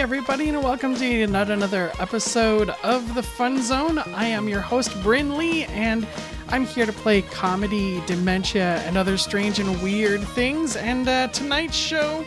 [0.00, 3.98] everybody, and welcome to yet another episode of the Fun Zone.
[3.98, 6.06] I am your host, Brynn Lee, and
[6.48, 10.76] I'm here to play comedy, dementia, and other strange and weird things.
[10.76, 12.24] And uh, tonight's show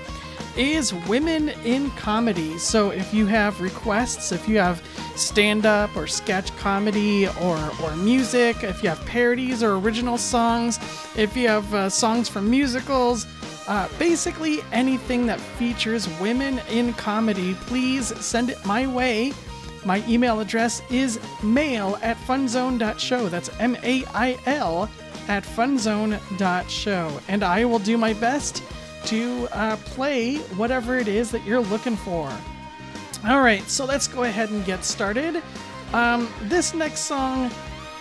[0.56, 2.60] is Women in Comedy.
[2.60, 7.96] So if you have requests, if you have stand up or sketch comedy or, or
[7.96, 10.78] music, if you have parodies or original songs,
[11.18, 13.26] if you have uh, songs from musicals,
[13.68, 19.34] uh, basically anything that features women in comedy, please send it my way.
[19.86, 23.30] My email address is mail at funzone.show.
[23.30, 24.90] That's M A I L
[25.28, 27.20] at funzone.show.
[27.28, 28.64] And I will do my best
[29.06, 32.32] to uh, play whatever it is that you're looking for.
[33.28, 35.42] All right, so let's go ahead and get started.
[35.94, 37.52] Um, this next song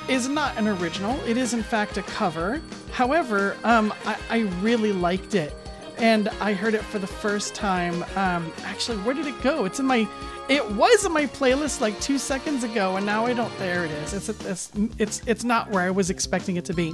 [0.09, 2.61] is not an original, it is in fact a cover.
[2.93, 5.55] However, um, I, I really liked it.
[5.99, 8.03] And I heard it for the first time.
[8.17, 9.67] Um, actually, where did it go?
[9.67, 10.09] It's in my.
[10.49, 13.57] It was in my playlist like two seconds ago, and now I don't.
[13.59, 14.13] There it is.
[14.13, 16.93] It's it's it's it's not where I was expecting it to be.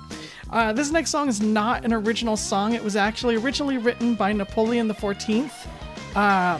[0.50, 2.74] Uh, this next song is not an original song.
[2.74, 5.54] It was actually originally written by Napoleon the Fourteenth,
[6.14, 6.58] uh,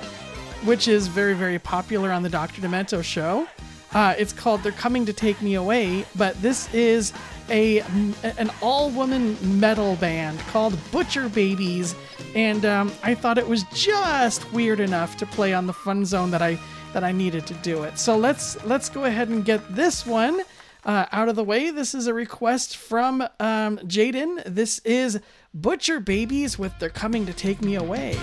[0.65, 2.62] which is very very popular on the Dr.
[2.62, 3.47] Demento show.
[3.92, 7.12] Uh, it's called "They're Coming to Take Me Away," but this is
[7.50, 7.81] a
[8.22, 11.94] an all woman metal band called Butcher Babies,
[12.34, 16.31] and um, I thought it was just weird enough to play on the Fun Zone
[16.33, 16.59] that I
[16.92, 17.98] that I needed to do it.
[17.98, 20.42] So let's let's go ahead and get this one.
[20.84, 21.70] Uh, out of the way.
[21.70, 24.42] This is a request from um, Jaden.
[24.47, 25.20] This is
[25.53, 28.16] Butcher Babies with They're Coming to Take Me Away.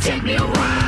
[0.00, 0.79] Take me away.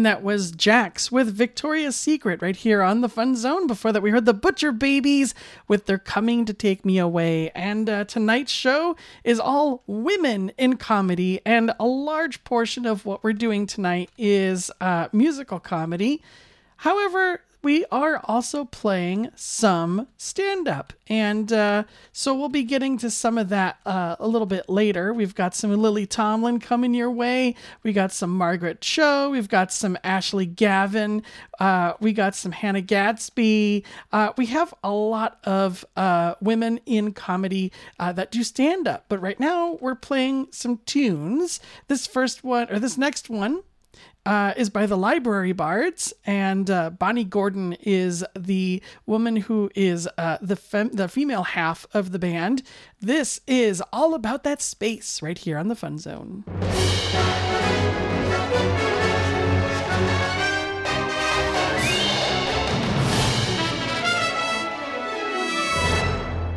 [0.00, 3.66] And that was Jax with Victoria's Secret right here on the Fun Zone.
[3.66, 5.34] Before that, we heard the Butcher Babies
[5.68, 7.50] with They're Coming to Take Me Away.
[7.50, 13.22] And uh, tonight's show is all women in comedy, and a large portion of what
[13.22, 16.22] we're doing tonight is uh, musical comedy.
[16.76, 20.92] However, we are also playing some stand up.
[21.08, 25.12] And uh, so we'll be getting to some of that uh, a little bit later.
[25.12, 27.54] We've got some Lily Tomlin coming your way.
[27.82, 29.30] We got some Margaret Cho.
[29.30, 31.22] We've got some Ashley Gavin.
[31.58, 33.84] Uh, we got some Hannah Gadsby.
[34.12, 39.06] Uh, we have a lot of uh, women in comedy uh, that do stand up.
[39.08, 41.60] But right now we're playing some tunes.
[41.88, 43.62] This first one, or this next one,
[44.26, 50.08] uh, is by the Library Bards, and uh, Bonnie Gordon is the woman who is
[50.18, 52.62] uh, the fem- the female half of the band.
[53.00, 56.44] This is all about that space right here on the Fun Zone.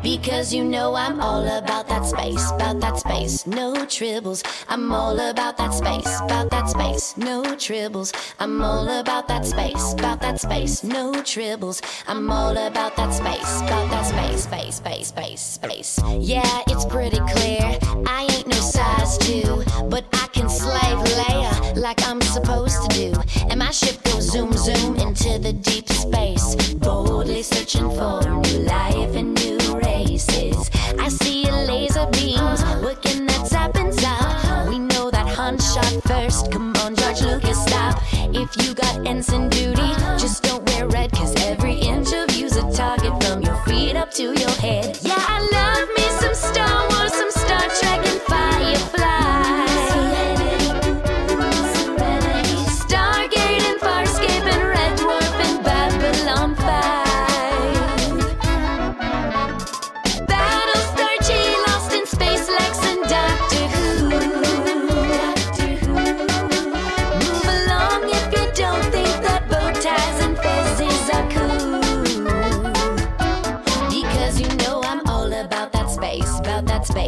[0.04, 4.44] Because you know I'm all about that space, about that space, no tribbles.
[4.68, 8.12] I'm all about that space, about that space, no tribbles.
[8.38, 11.80] I'm all about that space, about that space, no tribbles.
[12.06, 15.98] I'm all about that space, about that space, space, space, space, space.
[16.18, 17.78] Yeah, it's pretty clear.
[18.06, 23.12] I ain't no size two, but I can slave layer like I'm supposed to do.
[23.50, 29.14] And my ship goes zoom, zoom into the deep space, boldly searching for new life
[29.14, 30.70] and new races.
[30.98, 34.68] I see a laser beams working that tap and top.
[34.68, 36.50] We know that Han shot first.
[36.52, 38.02] Come on, George Lucas, stop.
[38.12, 42.70] If you got ensign duty, just don't wear red, cause every inch of you's a
[42.72, 44.98] target from your feet up to your head.
[45.02, 45.53] Yeah, I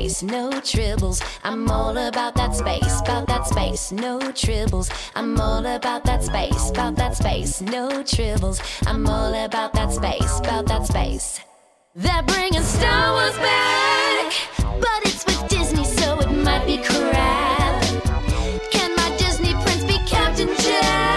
[0.09, 1.21] space, no tribbles.
[1.43, 4.91] I'm all about that space, about that space, no tribbles.
[5.15, 8.61] I'm all about that space, about that space, no tribbles.
[8.87, 11.41] I'm all about that space, about that space.
[11.95, 14.33] They're bringing Star Wars back,
[14.81, 17.83] but it's with Disney, so it might be crap.
[18.71, 21.16] Can my Disney prince be Captain Jack?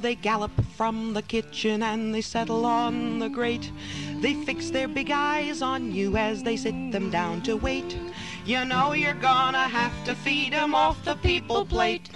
[0.00, 3.72] They gallop from the kitchen and they settle on the grate.
[4.20, 7.98] They fix their big eyes on you as they sit them down to wait.
[8.46, 12.10] You know you're gonna have to feed 'em off the people plate.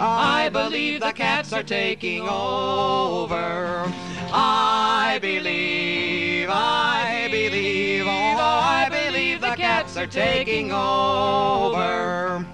[0.00, 3.84] I believe the cats are taking over.
[4.32, 12.44] I believe, I believe, oh, I believe the cats are taking over.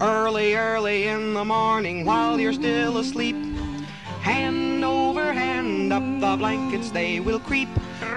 [0.00, 3.45] Early, early in the morning while you're still asleep.
[4.26, 7.68] Hand over hand up the blankets they will creep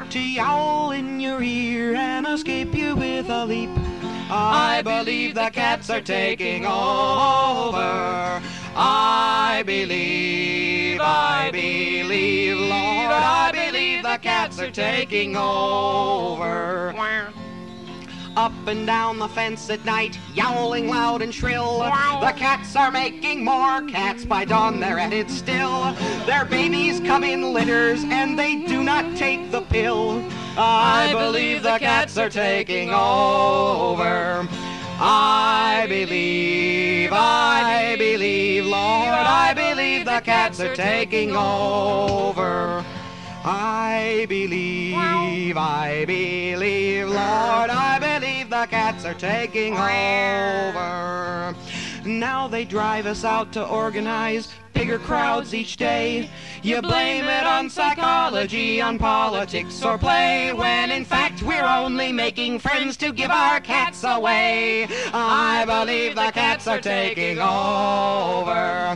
[0.10, 3.70] to yowl in your ear and escape you with a leap.
[4.32, 8.42] I believe the cats are taking over.
[8.76, 16.92] I believe, I believe, Lord, I believe the cats are taking over.
[18.40, 21.80] Up and down the fence at night, yowling loud and shrill.
[21.80, 24.24] The cats are making more cats.
[24.24, 25.94] By dawn, they're at it still.
[26.26, 30.24] Their babies come in litters, and they do not take the pill.
[30.58, 34.48] I believe the cats are taking over.
[35.02, 42.86] I believe, I believe, Lord, I believe the cats are taking over.
[43.52, 44.96] I believe,
[45.58, 51.56] I believe, Lord, I believe the cats are taking over.
[52.06, 56.30] Now they drive us out to organize bigger crowds each day.
[56.62, 62.60] You blame it on psychology, on politics or play, when in fact we're only making
[62.60, 64.88] friends to give our cats away.
[65.12, 68.96] I believe the cats are taking over.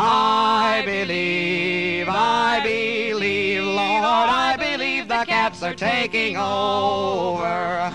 [0.00, 7.92] I believe, I believe, Lord, I believe the cats are taking over.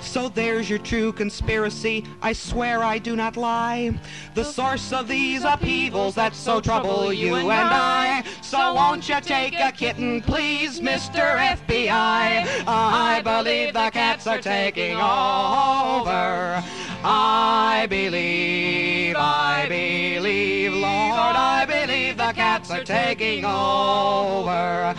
[0.00, 2.04] So there's your true conspiracy.
[2.20, 3.96] I swear I do not lie.
[4.34, 8.24] The source of these upheavals that so trouble you and I.
[8.42, 11.36] So won't you take a kitten, please, Mr.
[11.38, 12.64] FBI?
[12.66, 16.64] I believe the cats are taking over.
[17.02, 24.94] I believe, I believe, Lord, I believe the cats are taking over.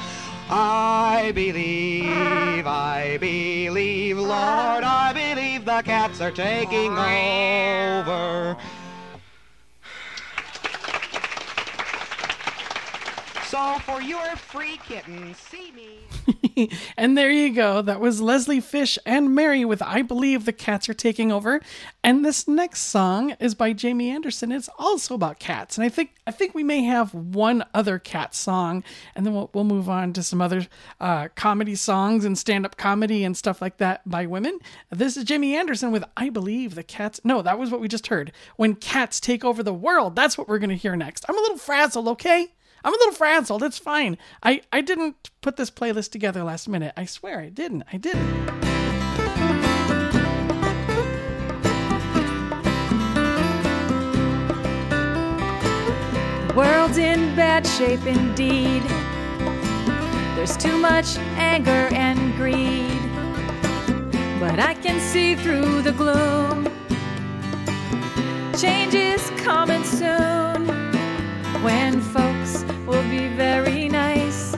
[0.50, 8.58] I believe, I believe, Lord, I believe the cats are taking over.
[13.44, 15.36] So for your free kitten.
[15.36, 16.11] See me.
[16.98, 17.82] and there you go.
[17.82, 21.62] That was Leslie Fish and Mary with I Believe the Cats Are Taking Over.
[22.04, 24.52] And this next song is by Jamie Anderson.
[24.52, 25.78] It's also about cats.
[25.78, 28.84] And I think I think we may have one other cat song,
[29.16, 30.68] and then we'll, we'll move on to some other
[31.00, 34.60] uh, comedy songs and stand-up comedy and stuff like that by women.
[34.92, 37.20] This is Jamie Anderson with I Believe the Cats.
[37.24, 38.32] No, that was what we just heard.
[38.56, 40.16] When cats take over the world.
[40.16, 41.26] That's what we're going to hear next.
[41.28, 42.54] I'm a little frazzled, okay?
[42.84, 43.64] I'm a little frazzled.
[43.64, 44.18] It's fine.
[44.42, 46.94] I, I didn't put this playlist together last minute.
[46.98, 47.84] I swear I didn't.
[47.92, 48.52] I didn't.
[56.56, 58.84] World's in bad shape indeed.
[60.36, 63.00] There's too much anger and greed.
[64.40, 66.66] But I can see through the gloom.
[68.58, 70.68] Change is coming soon
[71.64, 74.54] when folks will be very nice.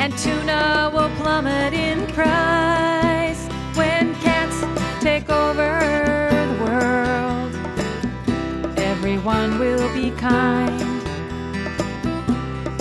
[0.00, 4.58] And tuna will plummet in price when cats
[5.00, 5.70] take over
[6.48, 7.54] the world
[8.76, 10.80] everyone will be kind.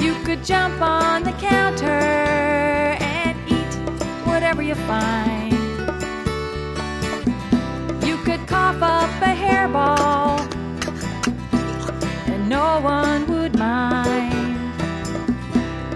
[0.02, 2.02] You could jump on the counter
[3.20, 3.74] and eat
[4.26, 5.54] whatever you find.
[8.04, 10.47] You could cough up a hairball
[12.48, 14.72] no one would mind.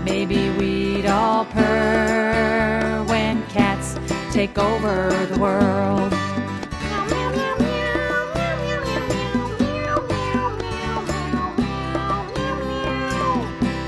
[0.04, 3.98] Maybe we'd all purr when cats
[4.34, 6.12] take over the world.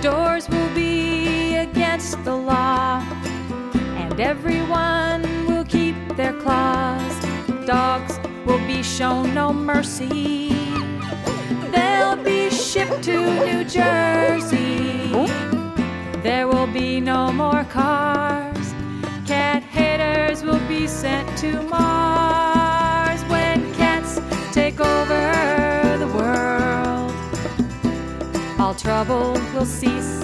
[0.01, 3.01] Doors will be against the law,
[3.97, 7.25] and everyone will keep their claws.
[7.65, 10.72] Dogs will be shown no mercy.
[11.73, 15.11] They'll be shipped to New Jersey.
[15.13, 15.27] Oh.
[16.23, 18.67] There will be no more cars.
[19.27, 24.21] Cat haters will be sent to Mars when cats
[24.53, 26.63] take over the world
[28.63, 30.23] all trouble will cease.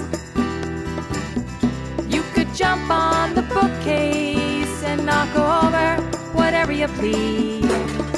[2.08, 8.09] You could jump on the bookcase and knock over whatever you please.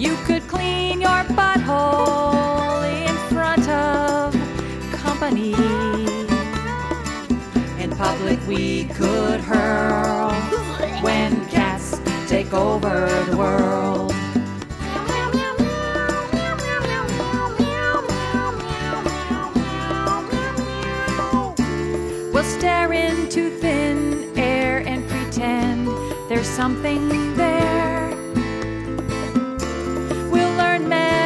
[0.00, 4.32] You could clean your butthole in front of
[4.92, 5.52] company.
[7.78, 10.32] In public, we could hurl
[11.02, 14.14] when cats take over the world.
[22.32, 25.88] We'll stare into thin air and pretend
[26.30, 27.89] there's something there.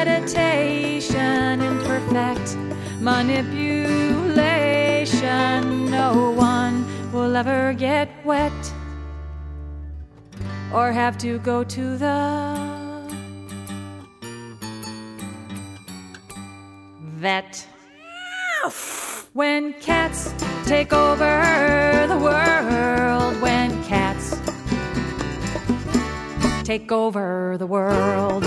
[0.05, 2.59] Meditation and perfect
[3.01, 5.91] manipulation.
[5.91, 8.53] No one will ever get wet
[10.75, 12.75] or have to go to the
[17.17, 17.67] vet.
[19.33, 20.35] When cats
[20.67, 24.37] take over the world, when cats
[26.63, 28.45] take over the world.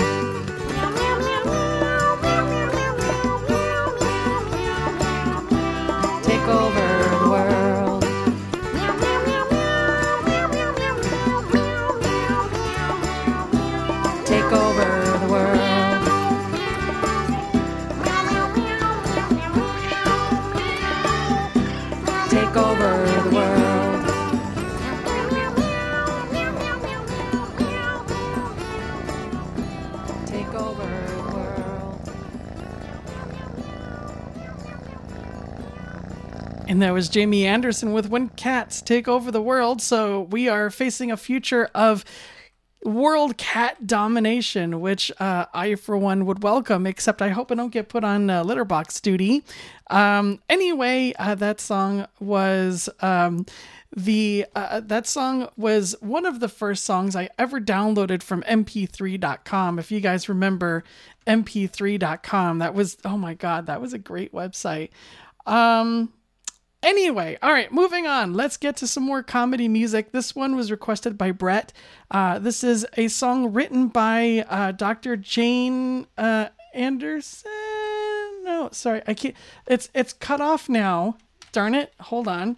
[36.68, 39.80] And that was Jamie Anderson with When Cats Take Over the World.
[39.80, 42.04] So we are facing a future of
[42.84, 47.72] world cat domination, which uh, I, for one, would welcome, except I hope I don't
[47.72, 49.44] get put on uh, litterbox duty.
[49.88, 52.90] Um, anyway, uh, that song was.
[53.00, 53.46] Um,
[53.96, 59.78] the uh, that song was one of the first songs I ever downloaded from mp3.com.
[59.78, 60.84] If you guys remember
[61.26, 64.90] mp3.com, that was oh my god, that was a great website.
[65.46, 66.12] Um
[66.82, 68.34] Anyway, all right, moving on.
[68.34, 70.12] Let's get to some more comedy music.
[70.12, 71.72] This one was requested by Brett.
[72.10, 75.16] Uh, this is a song written by uh, Dr.
[75.16, 77.50] Jane uh, Anderson.
[78.44, 79.34] No, sorry, I can't.
[79.66, 81.16] It's it's cut off now.
[81.50, 81.92] Darn it!
[82.00, 82.56] Hold on.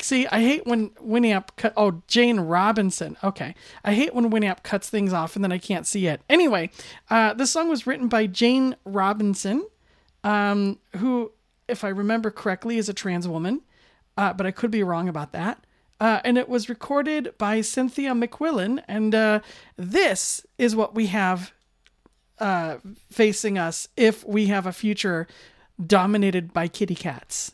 [0.00, 1.72] See, I hate when Winamp cut.
[1.76, 3.16] Oh, Jane Robinson.
[3.24, 6.20] Okay, I hate when Winamp cuts things off and then I can't see it.
[6.30, 6.70] Anyway,
[7.10, 9.66] uh, this song was written by Jane Robinson,
[10.22, 11.32] um, who
[11.68, 13.62] if I remember correctly, is a trans woman,
[14.16, 15.64] uh, but I could be wrong about that.
[16.00, 18.82] Uh, and it was recorded by Cynthia McQuillin.
[18.86, 19.40] And uh,
[19.76, 21.52] this is what we have
[22.38, 22.76] uh,
[23.10, 25.26] facing us if we have a future
[25.84, 27.52] dominated by kitty cats.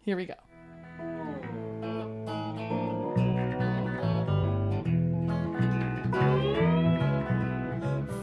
[0.00, 0.34] Here we go.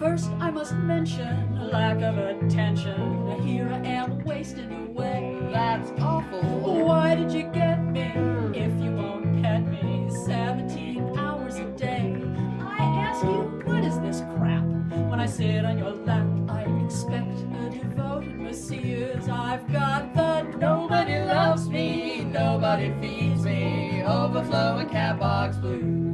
[0.01, 3.39] First, I must mention a lack of attention.
[3.43, 5.37] Here I am wasting away.
[5.53, 6.41] That's awful.
[6.87, 8.11] Why did you get me
[8.55, 12.19] if you won't pet me 17 hours a day?
[12.61, 14.63] I ask you, what is this crap?
[15.11, 19.29] When I sit on your lap, I expect a devoted Messiah's.
[19.29, 26.10] I've got the nobody loves me, nobody feeds me, overflowing cat box blues.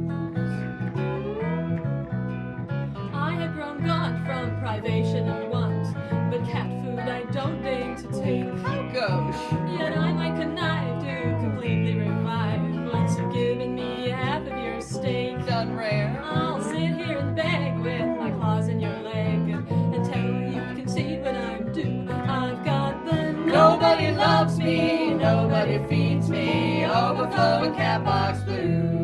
[3.58, 5.92] Grown gaunt from privation and want,
[6.30, 8.46] but cat food I don't deign to take.
[8.62, 9.52] How gauche!
[9.76, 12.60] Yet I might connive to completely revive
[12.92, 15.44] once you've given me half of your steak.
[15.44, 16.22] Done rare.
[16.24, 21.24] I'll sit here and beg with my claws in your leg until you to concede
[21.24, 22.06] what I'm due.
[22.12, 28.97] I've got the nobody loves me, nobody feeds me, overflowing cat box blues.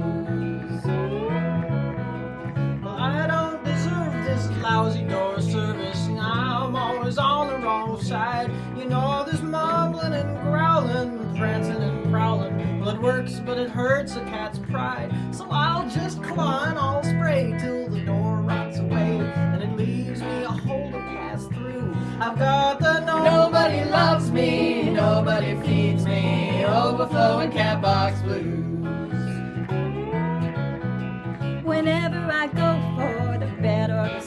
[4.63, 6.09] Lousy door service.
[6.21, 8.51] I'm always on the wrong side.
[8.77, 12.61] You know, there's mumbling and growling, prancing and prowling.
[12.87, 15.13] It works, but it hurts a cat's pride.
[15.33, 20.43] So I'll just climb all spray till the door rots away, and it leaves me
[20.45, 21.95] a hole to pass through.
[22.21, 28.61] I've got the no- Nobody loves me, nobody feeds me, overflowing cat box blues.
[31.65, 33.34] Whenever I go for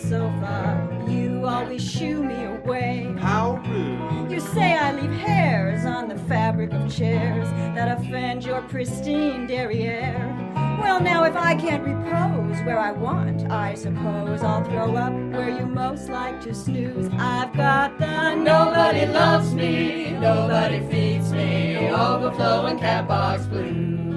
[0.10, 3.14] the bed or the sofa, you always shoo me away.
[3.20, 4.32] How rude.
[4.32, 10.34] You say I leave hairs on the fabric of chairs that offend your pristine derriere.
[10.80, 15.50] Well, now if I can't repose where I want, I suppose I'll throw up where
[15.50, 17.10] you most like to snooze.
[17.14, 24.08] I've got the Nobody loves me, nobody feeds me, overflowing cat box blues.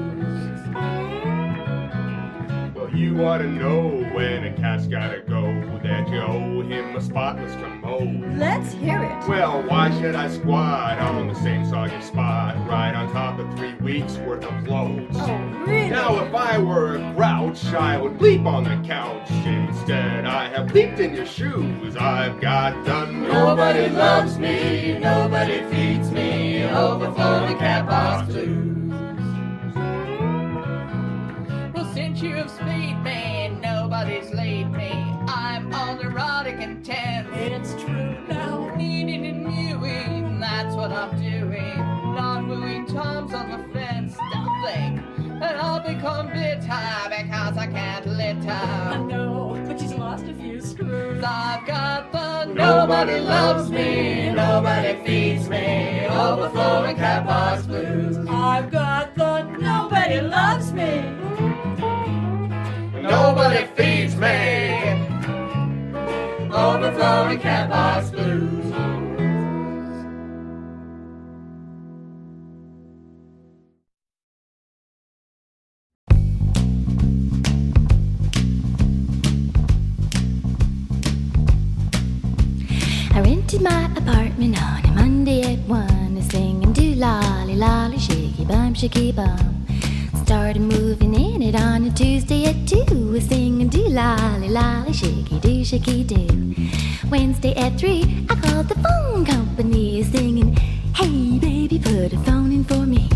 [2.75, 5.43] Well, you ought to know when a cat's gotta go
[5.91, 8.39] that you owe him a spotless commode.
[8.39, 9.29] Let's hear it.
[9.29, 13.75] Well, why should I squat on the same soggy spot right on top of three
[13.75, 15.17] weeks worth of loads?
[15.19, 15.91] Oh, really?
[15.91, 19.29] Now, if I were a grouch, I would leap on the couch.
[19.45, 21.97] Instead, I have leaped in your shoes.
[21.97, 28.93] I've got the Nobody loves me, nobody feeds me, overflowing cat box blues.
[31.75, 35.10] Well, since you have speed me, nobody's laid me.
[36.63, 37.27] I'm on erotic.
[37.33, 41.79] It's true now, needing and mewing, that's what I'm doing.
[42.15, 48.07] Not wooing toms on the fence, don't think that I'll become bitter because I can't
[48.07, 48.51] litter.
[48.51, 51.25] I know, but she's lost a few screws.
[51.25, 58.19] I've got the nobody loves me, nobody feeds me, overflowing cat box blues.
[58.29, 61.05] I've got the nobody loves me.
[63.01, 65.10] Nobody feeds me.
[66.53, 68.73] Overflowing cat box blues.
[83.13, 88.75] I rented my apartment on a Monday at one, singing do lolly lolly shaky bum
[88.75, 89.60] shaky bum.
[90.31, 95.41] Started moving in it on a Tuesday at two, a singing do lolly lolly shaky
[95.41, 96.55] do shaky do.
[97.11, 100.55] Wednesday at three, I called the phone company, singing,
[100.95, 103.09] Hey baby, put a phone in for me.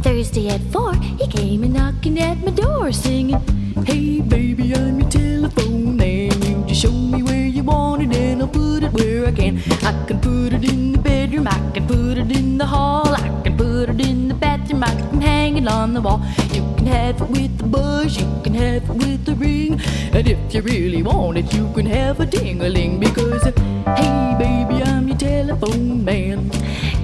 [0.00, 3.40] Thursday at four, he came and knocking at my door, singing,
[3.84, 6.40] Hey baby, I'm your telephone man.
[6.40, 9.58] You just show me where you want it, and I'll put it where I can.
[9.82, 13.42] I can put it in the bedroom, I can put it in the hall, I
[13.42, 16.20] can put it in the bathroom, I can hang it on the wall.
[16.52, 19.80] You can have it with the bush, you can have it with the ring,
[20.12, 23.52] and if you really want it, you can have a ding-a-ling because, uh,
[23.96, 26.50] hey baby, I'm your telephone man.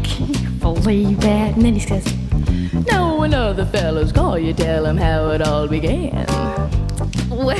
[0.02, 1.54] Can you believe that?
[1.54, 2.04] And then he says.
[2.90, 6.26] No, when other fellows call you, tell tell 'em how it all began.
[7.30, 7.56] Well,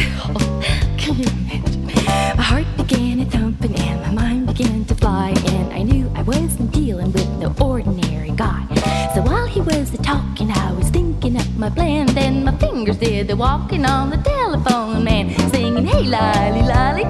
[0.98, 1.83] can you imagine?
[2.06, 6.22] My heart began a thumping and my mind began to fly, and I knew I
[6.22, 8.66] wasn't dealing with no ordinary guy.
[9.14, 12.06] So while he was a talking, I was thinking up my plan.
[12.06, 17.04] Then my fingers did the walking on the telephone, man, singing, Hey lolly lolly,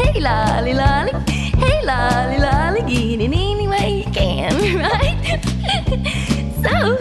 [0.00, 1.12] hey lolly lolly,
[1.62, 4.52] hey lolly lolly, get any way you can,
[4.88, 5.18] right?
[6.64, 6.96] so,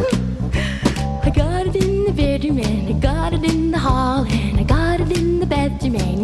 [1.23, 4.23] I got it in the bedroom and I got it in the hall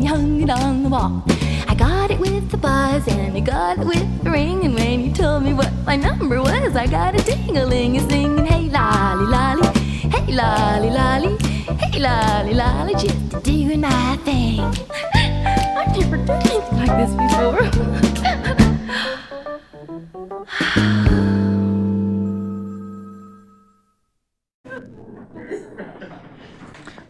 [0.05, 1.23] hung it on the wall.
[1.67, 5.01] I got it with the buzz and I got it with the ring and when
[5.01, 9.25] you told me what my number was, I got a ding-a-ling a singing, hey lolly
[9.25, 9.67] lolly,
[10.09, 11.37] hey lolly lolly,
[11.79, 14.59] hey lolly lolly, just doing my thing.
[15.15, 17.69] I've never done anything like this before.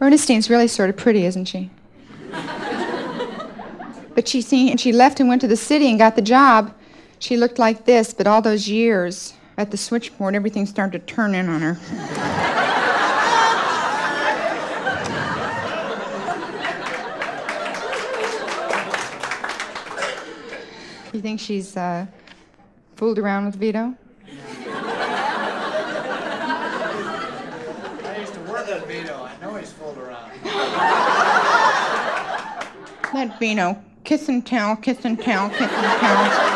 [0.00, 1.70] Ernestine's really sort of pretty, isn't she?
[4.16, 6.74] But she seen, and she left and went to the city and got the job.
[7.18, 11.34] She looked like this, but all those years at the switchboard, everything started to turn
[11.34, 11.78] in on her.
[21.12, 22.06] you think she's uh,
[22.96, 23.94] fooled around with Vito?
[28.02, 29.24] I used to work at Vito.
[29.24, 30.32] I know he's fooled around.
[33.14, 36.52] Let Vino kiss and tell, kiss and tell, kiss and tell.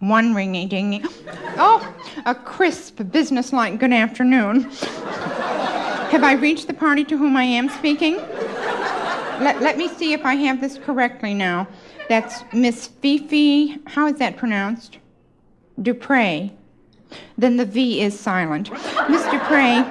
[0.00, 1.02] One ringy dingy.
[1.56, 1.94] Oh,
[2.26, 4.64] a crisp, businesslike good afternoon.
[6.10, 8.16] Have I reached the party to whom I am speaking?
[8.16, 11.66] Let, let me see if I have this correctly now.
[12.10, 14.98] That's Miss Fifi, how is that pronounced?
[15.82, 16.50] Dupre.
[17.36, 18.70] Then the V is silent.
[19.08, 19.84] Miss Dupre,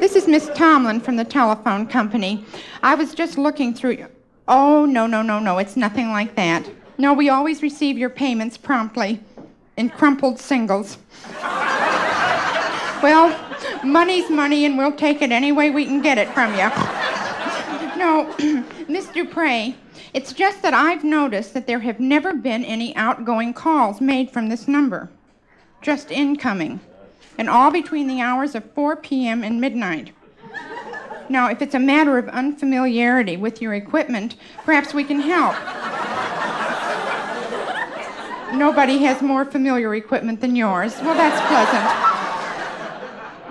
[0.00, 2.44] this is Miss Tomlin from the telephone company.
[2.82, 4.06] I was just looking through.
[4.46, 6.68] Oh, no, no, no, no, it's nothing like that.
[6.96, 9.20] No, we always receive your payments promptly
[9.76, 10.98] in crumpled singles.
[13.02, 13.36] well,
[13.84, 16.70] money's money, and we'll take it any way we can get it from you.
[17.98, 19.74] No, Miss Dupre,
[20.14, 24.48] it's just that I've noticed that there have never been any outgoing calls made from
[24.48, 25.10] this number,
[25.82, 26.78] just incoming,
[27.36, 29.42] and all between the hours of 4 p.m.
[29.42, 30.12] and midnight.
[31.28, 35.56] Now, if it's a matter of unfamiliarity with your equipment, perhaps we can help.
[38.54, 40.94] Nobody has more familiar equipment than yours.
[41.00, 41.90] Well, that's pleasant.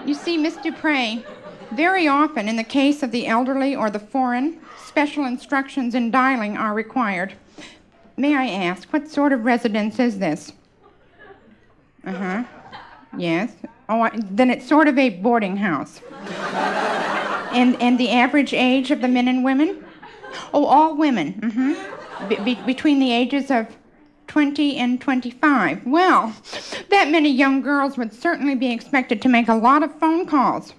[0.08, 1.24] You see, Miss Dupre,
[1.72, 4.62] very often in the case of the elderly or the foreign,
[4.94, 7.34] special instructions in dialing are required.
[8.16, 10.54] May I ask, what sort of residence is this?
[12.06, 12.44] Uh huh.
[13.18, 13.54] Yes.
[13.90, 16.00] Oh, I, then it's sort of a boarding house.
[17.54, 19.84] and and the average age of the men and women?
[20.54, 21.34] Oh, all women.
[21.42, 22.28] Mm-hmm.
[22.30, 23.76] Be- be- between the ages of
[24.28, 25.88] 20 and 25.
[25.88, 26.36] Well,
[26.92, 30.74] that many young girls would certainly be expected to make a lot of phone calls.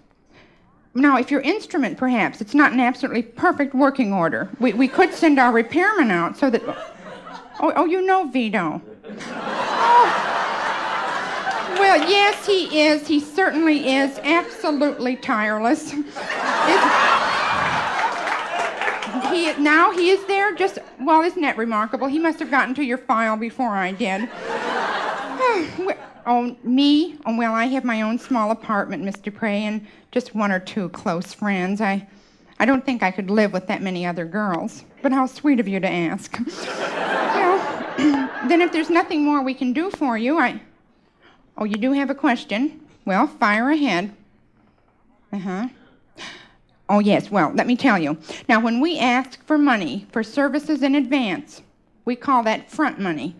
[0.95, 5.13] Now, if your instrument, perhaps, it's not in absolutely perfect working order, we, we could
[5.13, 6.63] send our repairman out so that.
[7.61, 8.81] Oh, oh you know Vito.
[9.05, 10.31] Oh.
[11.79, 13.09] Well, yes, he is.
[13.09, 15.91] He certainly is absolutely tireless.
[19.31, 22.85] he now he is there just well isn't that remarkable he must have gotten to
[22.85, 24.23] your file before i did
[26.27, 30.51] Oh me oh well i have my own small apartment mr prey and just one
[30.51, 32.07] or two close friends i
[32.59, 35.69] i don't think i could live with that many other girls but how sweet of
[35.69, 37.59] you to ask well
[38.49, 40.61] then if there's nothing more we can do for you i
[41.59, 44.15] oh you do have a question well fire ahead
[45.33, 45.69] uh-huh
[46.89, 47.31] Oh, yes.
[47.31, 48.19] Well, let me tell you.
[48.49, 51.63] Now, when we ask for money for services in advance,
[52.05, 53.37] we call that front money.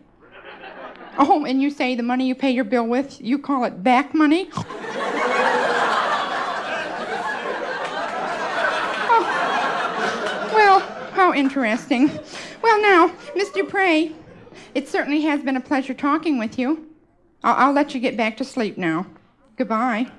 [1.17, 4.15] Oh, and you say the money you pay your bill with, you call it back
[4.15, 4.49] money?
[9.17, 10.51] Oh.
[10.55, 10.81] Well,
[11.13, 12.11] how interesting.
[12.63, 13.69] Well, now, Mr.
[13.69, 14.13] Prey,
[14.75, 16.89] it certainly has been a pleasure talking with you.
[17.43, 19.07] I'll, I'll let you get back to sleep now.
[19.57, 20.11] Goodbye.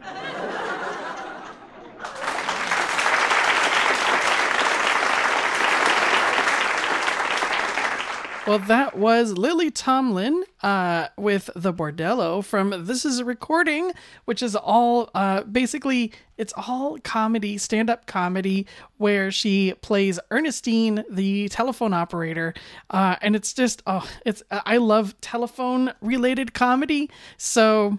[8.48, 13.92] Well, that was Lily Tomlin uh, with the Bordello from This Is a Recording,
[14.26, 21.50] which is all uh, basically it's all comedy, stand-up comedy, where she plays Ernestine, the
[21.50, 22.54] telephone operator,
[22.92, 27.98] uh, and it's just oh, it's I love telephone-related comedy, so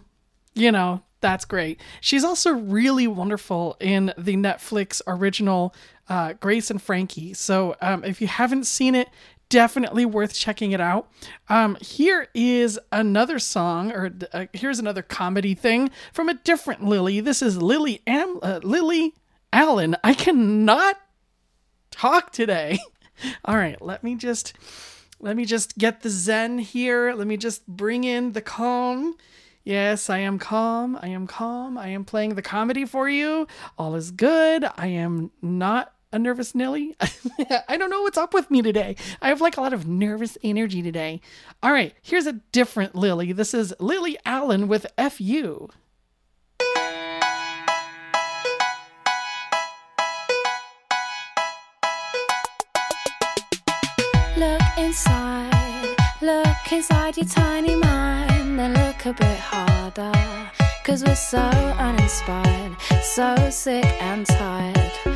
[0.54, 1.80] you know that's great.
[2.00, 5.74] She's also really wonderful in the Netflix original
[6.08, 7.34] uh, Grace and Frankie.
[7.34, 9.08] So um, if you haven't seen it,
[9.48, 11.10] definitely worth checking it out.
[11.48, 17.20] Um, here is another song, or uh, here's another comedy thing from a different Lily.
[17.20, 19.14] This is Lily Am uh, Lily
[19.56, 21.00] Allen, I cannot
[21.90, 22.78] talk today.
[23.46, 24.52] All right, let me just
[25.18, 27.14] let me just get the zen here.
[27.14, 29.16] Let me just bring in the calm.
[29.64, 30.98] Yes, I am calm.
[31.00, 31.78] I am calm.
[31.78, 33.46] I am playing the comedy for you.
[33.78, 34.66] All is good.
[34.76, 36.96] I am not a nervous Nelly.
[37.68, 38.96] I don't know what's up with me today.
[39.22, 41.20] I have like a lot of nervous energy today.
[41.62, 43.32] All right, here's a different Lily.
[43.32, 45.68] This is Lily Allen with FU.
[54.36, 60.12] Look inside, look inside your tiny mind, then look a bit harder.
[60.82, 65.15] Cause we're so uninspired, so sick and tired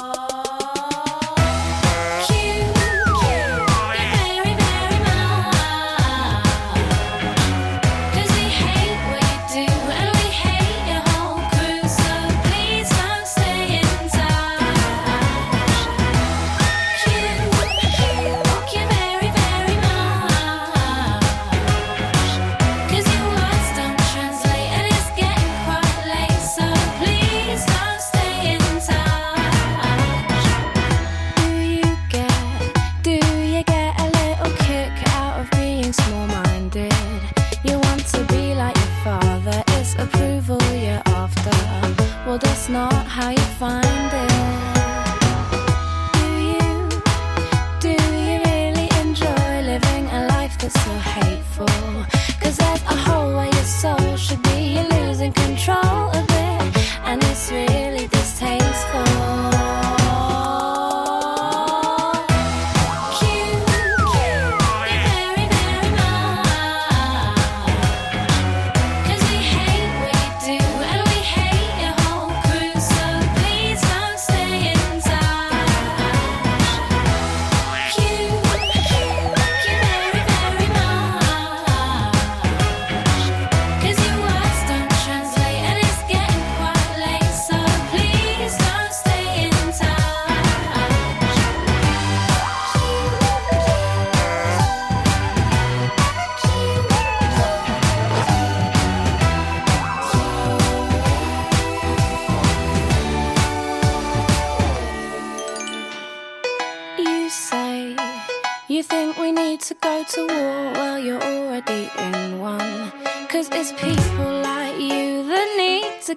[42.71, 43.90] Not how you find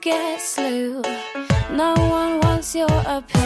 [0.05, 1.01] get slew.
[1.71, 3.44] No one wants your opinion.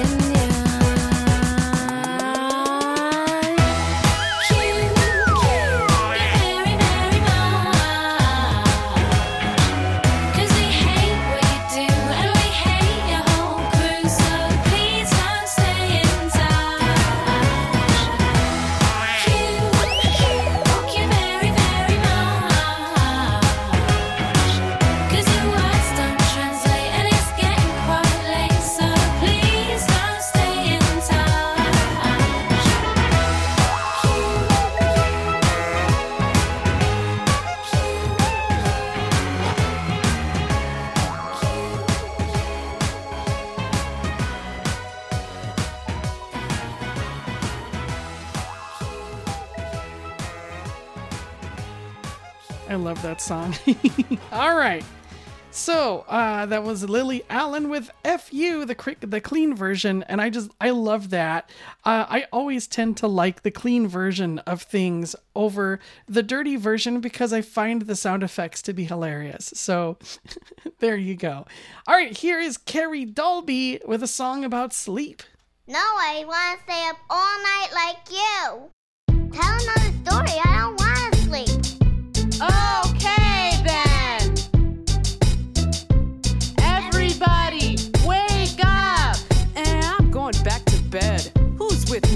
[53.29, 53.55] Song.
[54.33, 54.83] All right.
[55.51, 60.31] So uh, that was Lily Allen with "Fu," the cri- the clean version, and I
[60.31, 61.51] just I love that.
[61.85, 67.01] Uh, I always tend to like the clean version of things over the dirty version
[67.01, 69.53] because I find the sound effects to be hilarious.
[69.55, 69.99] So
[70.79, 71.45] there you go.
[71.87, 75.23] All right, here is Carrie Dahlby with a song about sleep.
[75.67, 78.71] No, I want to stay up all night like you.
[79.33, 80.41] Tell another story.
[80.43, 81.79] I don't want to sleep.
[82.43, 82.88] Okay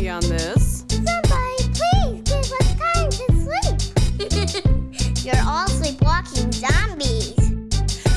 [0.03, 0.85] Who's me on this?
[0.89, 3.27] Somebody, please give us time to
[4.19, 5.25] sleep.
[5.25, 7.37] You're all sleepwalking zombies.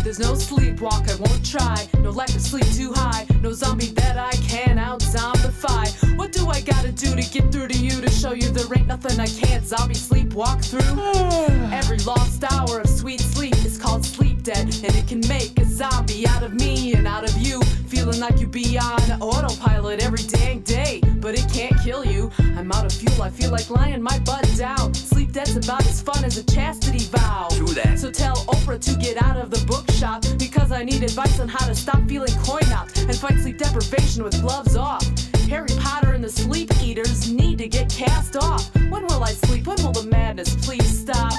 [0.04, 1.88] There's no sleepwalk, I won't try.
[2.02, 3.28] No lack of sleep too high.
[3.44, 6.05] No zombie that I can out zombify.
[6.16, 8.88] What do I gotta do to get through to you to show you there ain't
[8.88, 11.72] nothing I can't zombie sleepwalk through?
[11.74, 15.66] Every lost hour of sweet sleep is called sleep dead, and it can make a
[15.66, 17.62] zombie out of me and out of you.
[17.88, 22.32] Feeling like you be on autopilot every dang day, but it can't kill you.
[22.40, 24.94] I'm out of fuel, I feel like lying my butt down.
[24.94, 27.50] Sleep that's about as fun as a chastity vow.
[27.52, 28.00] True that.
[28.00, 31.66] So tell Oprah to get out of the bookshop because I need advice on how
[31.68, 35.04] to stop feeling coin out and fight sleep deprivation with gloves off.
[35.48, 38.74] Harry Potter and the sleep eaters need to get cast off.
[38.76, 39.68] When will I sleep?
[39.68, 41.34] When will the madness please stop?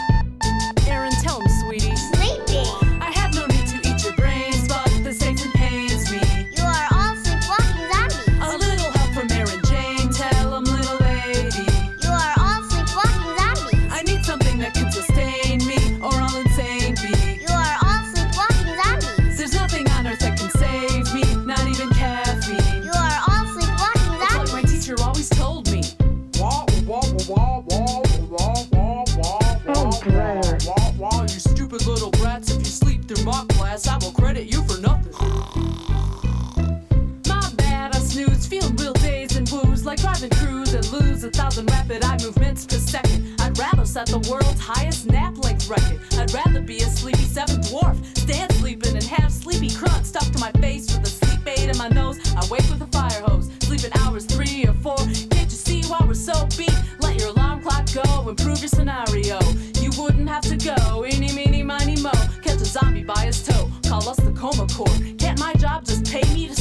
[39.87, 43.41] Like driving cruise and lose a thousand rapid eye movements per second.
[43.41, 46.01] I'd rather set the world's highest nap length record.
[46.19, 50.39] I'd rather be a sleepy seventh dwarf, stand sleeping and have sleepy crunk stuck to
[50.41, 52.19] my face with a sleep aid in my nose.
[52.35, 54.97] I wake with a fire hose, sleeping hours three or four.
[54.97, 56.75] Can't you see why we're so beat?
[56.99, 59.39] Let your alarm clock go, improve your scenario.
[59.79, 62.11] You wouldn't have to go, eeny, meeny, miny, mo.
[62.43, 64.99] Catch a zombie by his toe, call us the coma core.
[65.17, 66.57] Can't my job just pay me to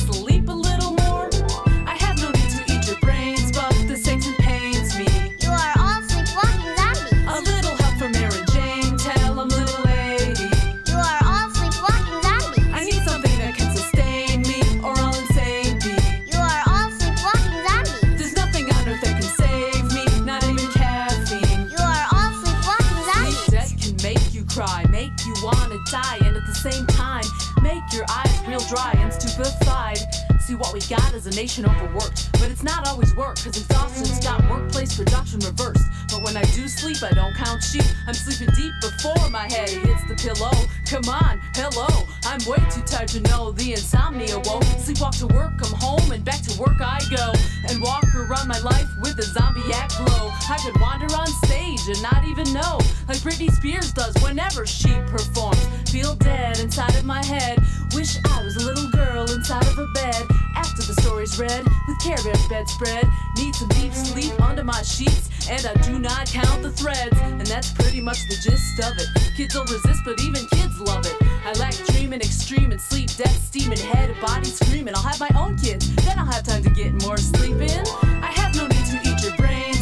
[30.87, 35.39] We is a nation overworked, but it's not always work, cause exhaustion's got workplace production
[35.39, 35.83] reversed.
[36.09, 37.85] But when I do sleep, I don't count sheep.
[38.05, 40.51] I'm sleeping deep before my head hits the pillow.
[40.85, 41.87] Come on, hello,
[42.25, 44.63] I'm way too tired to know the insomnia woke.
[44.77, 47.33] Sleepwalk to work, come home, and back to work I go.
[47.67, 50.29] And walk around my life with a zombie act glow.
[50.51, 52.77] I could wander on stage and not even know,
[53.07, 55.65] like Britney Spears does whenever she performs.
[55.89, 57.57] Feel dead inside of my head.
[57.95, 60.23] Wish I was a little girl inside of a bed.
[60.55, 63.07] After the story's read, with Care Bear bedspread.
[63.37, 67.17] Need some deep sleep under my sheets, and I do not count the threads.
[67.21, 69.07] And that's pretty much the gist of it.
[69.35, 71.15] Kids don't resist, but even kids love it.
[71.45, 74.95] I lack dreaming extreme and sleep, death, steaming head, body screaming.
[74.95, 77.83] I'll have my own kids, then I'll have time to get more sleep in.
[78.23, 79.74] I have no need to eat your brains,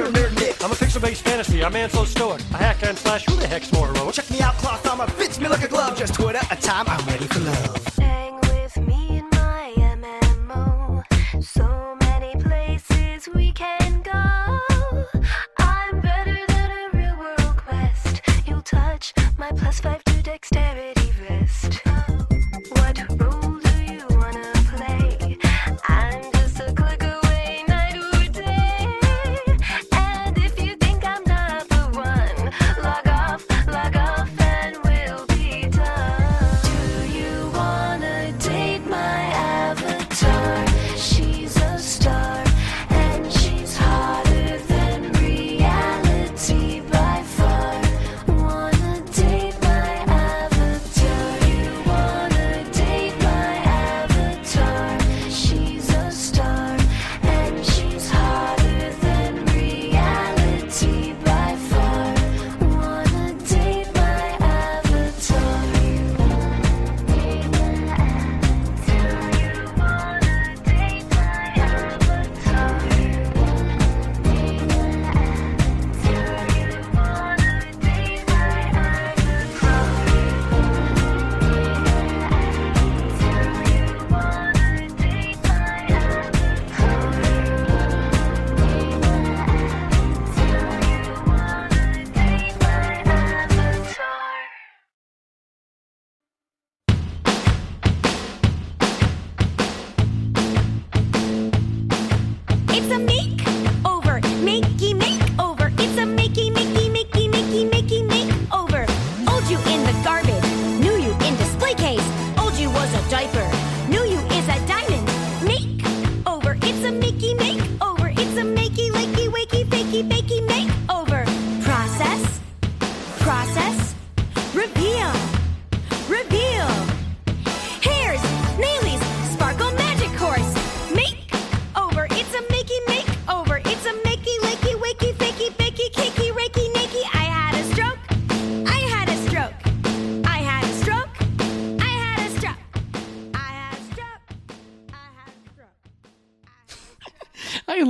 [0.00, 0.30] up, ladies.
[0.30, 0.64] This is pyramid Nick.
[0.64, 1.64] I'm a pixel-based fantasy.
[1.64, 2.40] I'm Ansel Stewart.
[2.52, 3.24] A hack and slash.
[3.26, 4.14] Who the heck's more heroic?
[4.14, 5.96] Check me out, cloth armor fits me like a glove.
[5.96, 6.86] Just at a time.
[6.88, 7.87] I'm ready for love.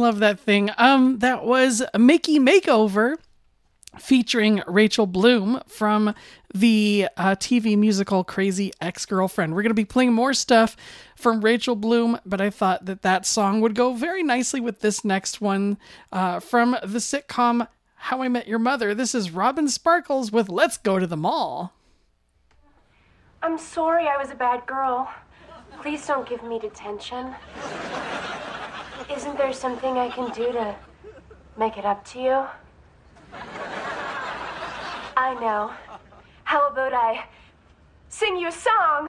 [0.08, 0.70] Love that thing.
[0.78, 3.16] Um, that was a Makey Makeover
[3.98, 6.14] featuring Rachel Bloom from
[6.54, 9.54] the uh, TV musical Crazy Ex Girlfriend.
[9.54, 10.78] We're going to be playing more stuff
[11.14, 15.04] from Rachel Bloom, but I thought that that song would go very nicely with this
[15.04, 15.76] next one
[16.10, 18.94] uh, from the sitcom How I Met Your Mother.
[18.94, 21.74] This is Robin Sparkles with Let's Go to the Mall.
[23.42, 25.10] I'm sorry I was a bad girl.
[25.82, 27.34] Please don't give me detention.
[29.10, 30.74] Isn't there something I can do to
[31.56, 32.44] make it up to you?
[35.16, 35.72] I know.
[36.44, 37.24] How about I
[38.08, 39.08] sing you a song?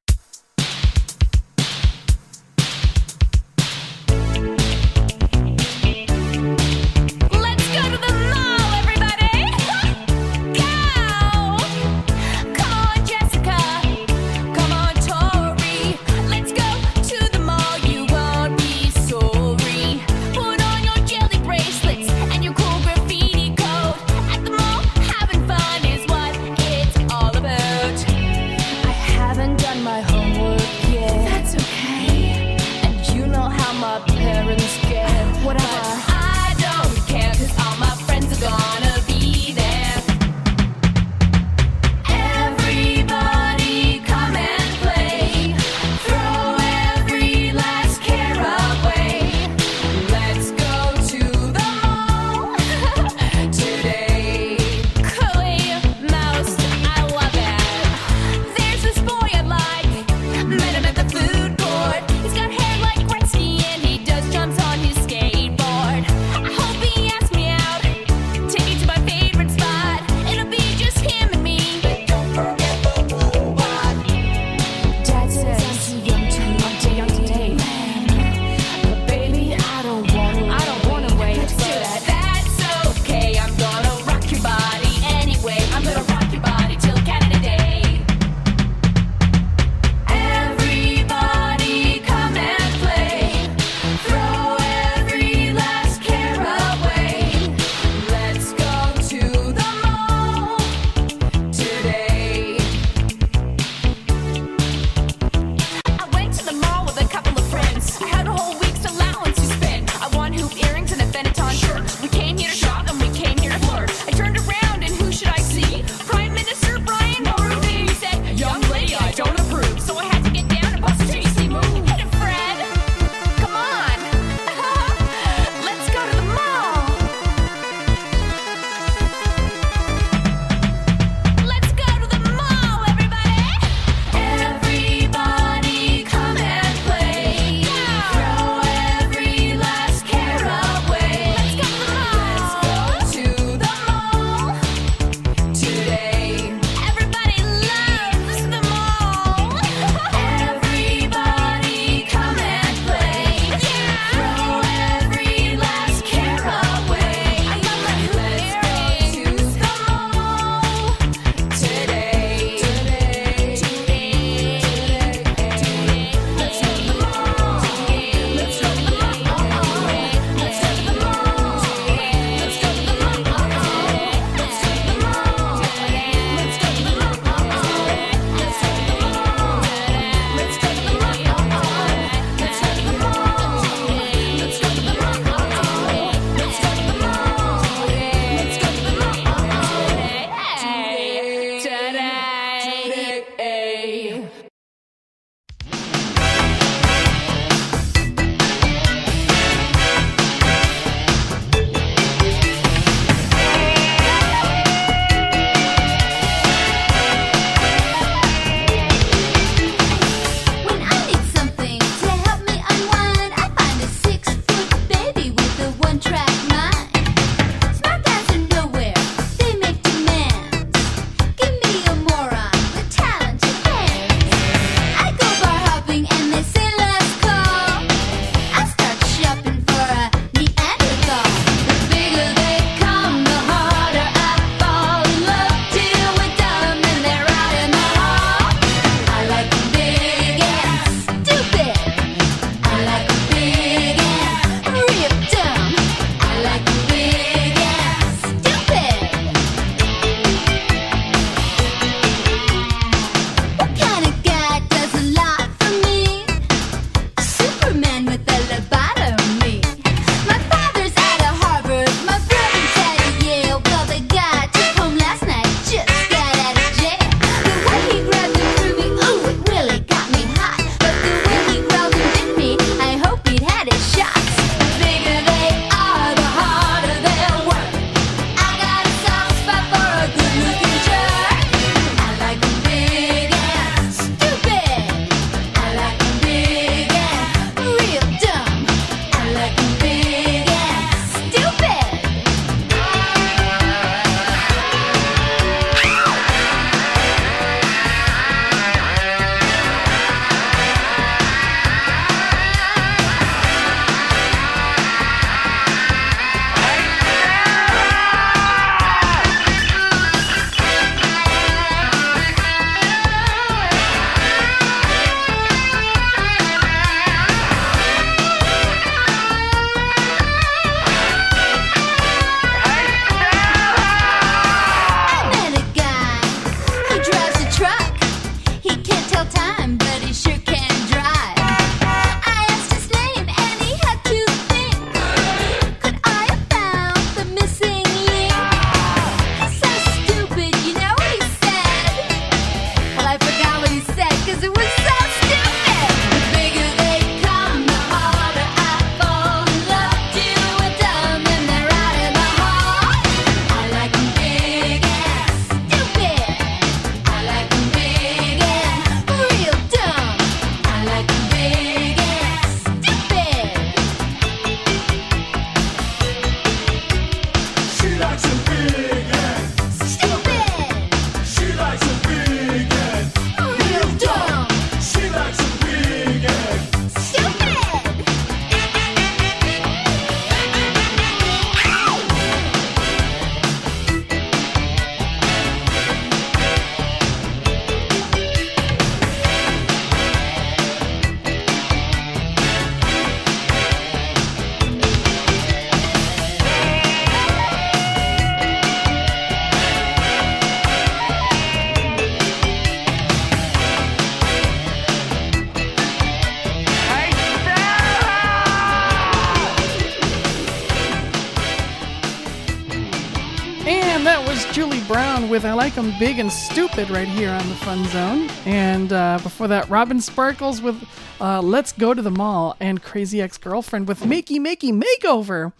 [415.69, 418.27] Like 'em Big and Stupid right here on the Fun Zone.
[418.47, 420.83] And uh, before that, Robin Sparkles with
[421.21, 425.53] uh, Let's Go to the Mall and Crazy Ex Girlfriend with Makey Makey Makeover.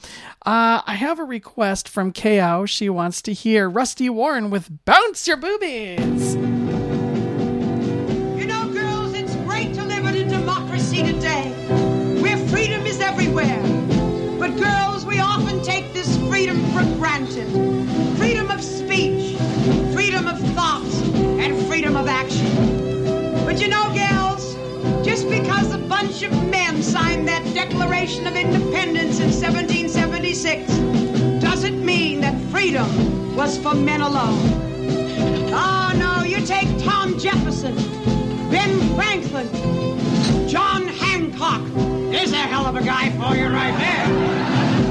[0.48, 2.66] Uh, I have a request from KO.
[2.66, 6.34] She wants to hear Rusty Warren with Bounce Your Boobies.
[6.34, 6.42] You
[8.48, 11.52] know, girls, it's great to live in a democracy today
[12.20, 13.62] where freedom is everywhere.
[14.40, 17.69] But, girls, we often take this freedom for granted
[27.54, 30.68] Declaration of Independence in 1776
[31.42, 34.40] doesn't mean that freedom was for men alone.
[35.52, 37.76] Oh, no, you take Tom Jefferson,
[38.50, 39.48] Ben Franklin,
[40.48, 41.66] John Hancock.
[42.12, 44.89] There's a hell of a guy for you right there.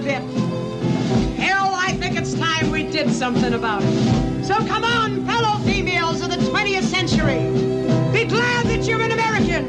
[0.00, 0.22] A bit.
[1.36, 4.44] Hell, I think it's time we did something about it.
[4.44, 7.40] So come on, fellow females of the 20th century.
[8.12, 9.66] Be glad that you're an American.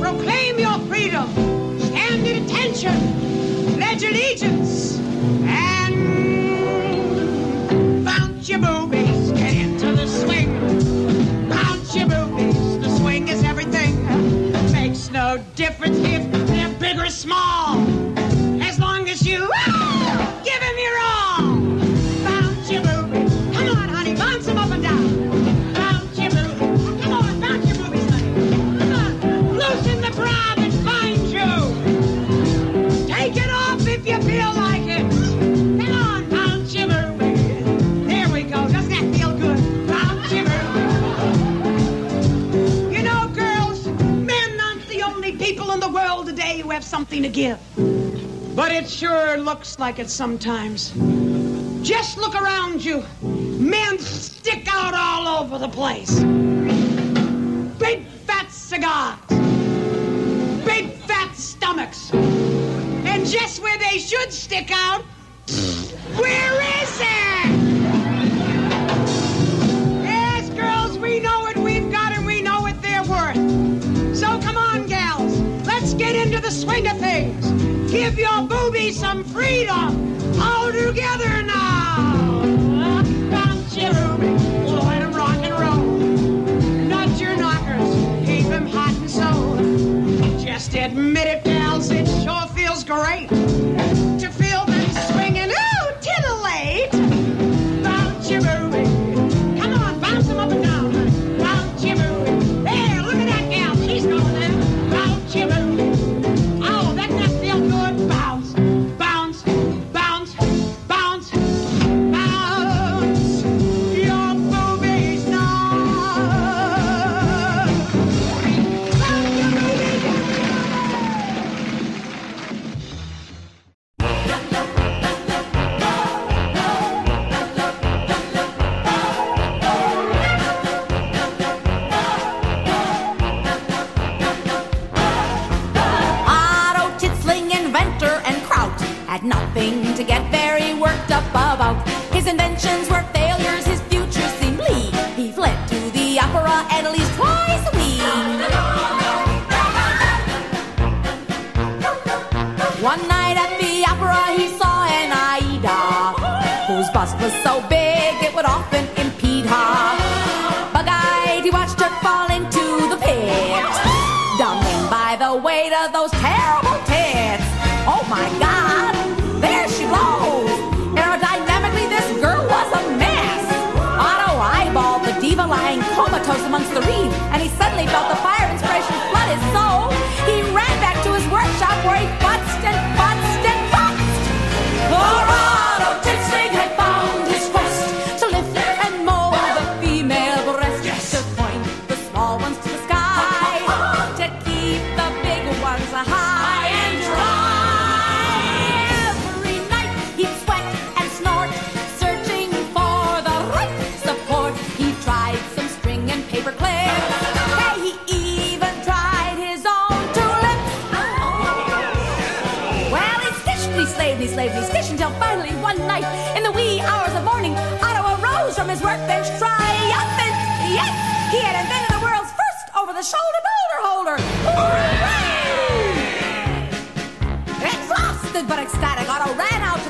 [0.00, 1.28] Proclaim your freedom.
[1.80, 2.94] Stand at attention.
[3.74, 4.63] Pledge allegiance.
[47.22, 47.58] To give.
[48.56, 50.92] But it sure looks like it sometimes.
[51.82, 53.04] Just look around you.
[53.22, 56.20] Men stick out all over the place.
[57.78, 59.18] Big fat cigars.
[60.64, 62.12] Big fat stomachs.
[62.12, 65.02] And just where they should stick out,
[66.16, 67.43] where is it?
[76.74, 77.92] Swing of things.
[77.92, 80.40] Give your boobies some freedom.
[80.40, 82.42] All together now.
[83.30, 85.14] Bounce your boobies.
[85.14, 87.20] Rock and roll.
[87.20, 87.94] Your knockers.
[88.72, 90.44] Hot and.
[90.44, 91.90] Just admit it, gals.
[91.90, 93.43] It sure feels great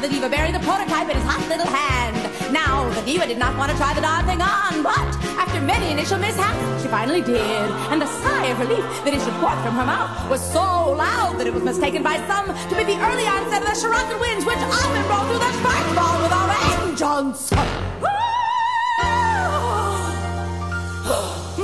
[0.04, 2.12] the diva bearing the prototype in his hot little hand.
[2.52, 5.00] Now, the diva did not want to try the darn thing on, but
[5.40, 7.40] after many initial mishaps, she finally did.
[7.88, 11.46] And the sigh of relief that issued forth from her mouth was so loud that
[11.46, 14.60] it was mistaken by some to be the early onset of the Shirakan winds, which
[14.60, 17.48] often blow through the Schwarzwald with a vengeance.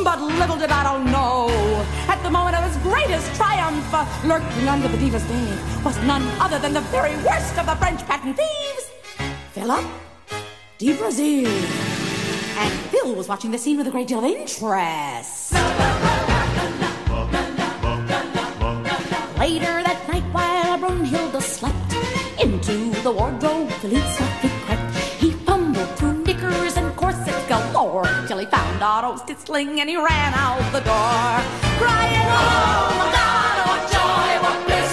[0.03, 1.20] But little did Otto know,
[2.83, 3.93] greatest triumph,
[4.25, 8.05] lurking under the diva's bed was none other than the very worst of the French
[8.07, 8.91] patent thieves,
[9.53, 9.89] Philippe
[10.79, 11.49] de Brassiere.
[12.59, 15.53] And Phil was watching the scene with a great deal of interest.
[19.39, 21.77] Later that night, while Brunhilde slept,
[22.43, 24.30] into the wardrobe Philippe
[29.51, 31.23] Otto's and he ran out the door,
[31.83, 34.93] crying, "Oh my God, what joy, what bliss!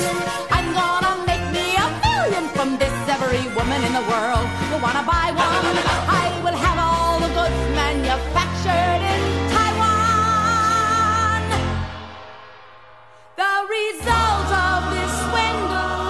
[0.56, 2.96] I'm gonna make me a million from this.
[3.16, 5.76] Every woman in the world will wanna buy one.
[6.24, 9.22] I will have all the goods manufactured in
[9.54, 11.44] Taiwan."
[13.44, 16.06] The result of this swindle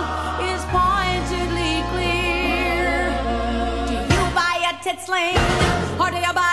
[0.52, 3.12] is pointedly clear.
[3.90, 5.42] Do you buy a titsling
[6.00, 6.47] or do you buy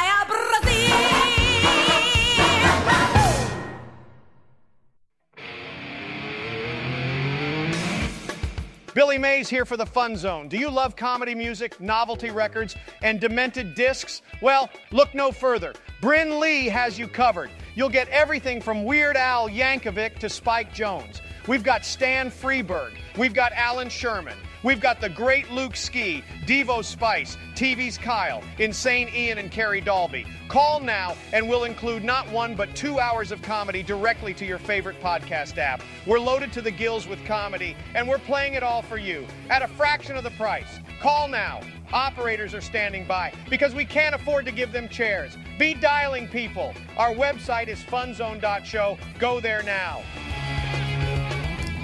[8.95, 10.47] Billy Mays here for the Fun Zone.
[10.47, 14.23] Do you love comedy music, novelty records, and demented discs?
[14.41, 15.75] Well, look no further.
[16.01, 17.51] Brynn Lee has you covered.
[17.75, 21.23] You'll get everything from Weird Al Yankovic to Spike Jones.
[21.49, 22.93] We've got Stan Freberg.
[23.19, 24.37] We've got Allan Sherman.
[24.65, 30.27] We've got the great Luke Ski, Devo Spice, TV's Kyle, Insane Ian, and Carrie Dahlby.
[30.49, 34.59] Call now and we'll include not one but two hours of comedy directly to your
[34.59, 35.83] favorite podcast app.
[36.07, 39.61] We're loaded to the gills with comedy and we're playing it all for you at
[39.61, 40.81] a fraction of the price.
[40.99, 41.61] Call now.
[41.93, 45.37] Operators are standing by because we can't afford to give them chairs.
[45.59, 46.73] Be dialing people.
[46.97, 48.97] Our website is funzone.show.
[49.19, 50.03] Go there now.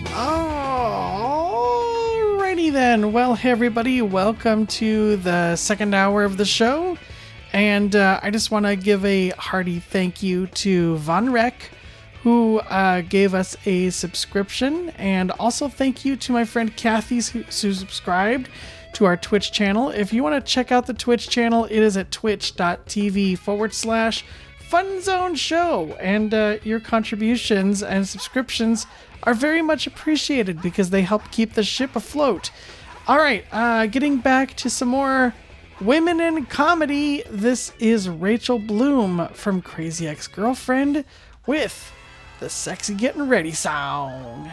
[0.06, 1.62] Alrighty
[2.72, 3.12] then.
[3.12, 6.96] Well, hey everybody, welcome to the second hour of the show.
[7.52, 11.70] And uh, I just want to give a hearty thank you to Von Reck,
[12.22, 14.90] who uh, gave us a subscription.
[14.90, 18.48] And also thank you to my friend Kathy, who, who subscribed
[18.94, 19.90] to our Twitch channel.
[19.90, 24.24] If you want to check out the Twitch channel, it is at twitch.tv forward slash
[24.68, 25.96] Fun Zone Show.
[26.00, 28.86] And uh, your contributions and subscriptions
[29.22, 32.50] are very much appreciated because they help keep the ship afloat.
[33.06, 35.34] All right, uh, getting back to some more
[35.80, 37.22] women in comedy.
[37.30, 41.04] This is Rachel Bloom from Crazy Ex Girlfriend
[41.46, 41.92] with
[42.38, 44.50] the sexy getting ready song.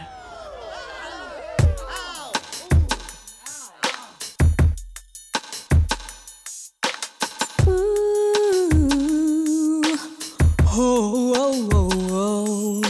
[10.79, 12.86] Oh, oh, oh, oh.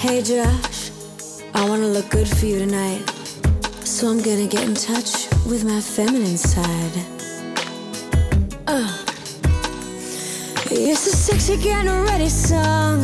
[0.00, 0.90] Hey Josh,
[1.52, 3.02] I wanna look good for you tonight.
[3.84, 6.96] So I'm gonna get in touch with my feminine side.
[8.66, 8.96] Uh.
[10.70, 13.02] It's the sexy getting ready song.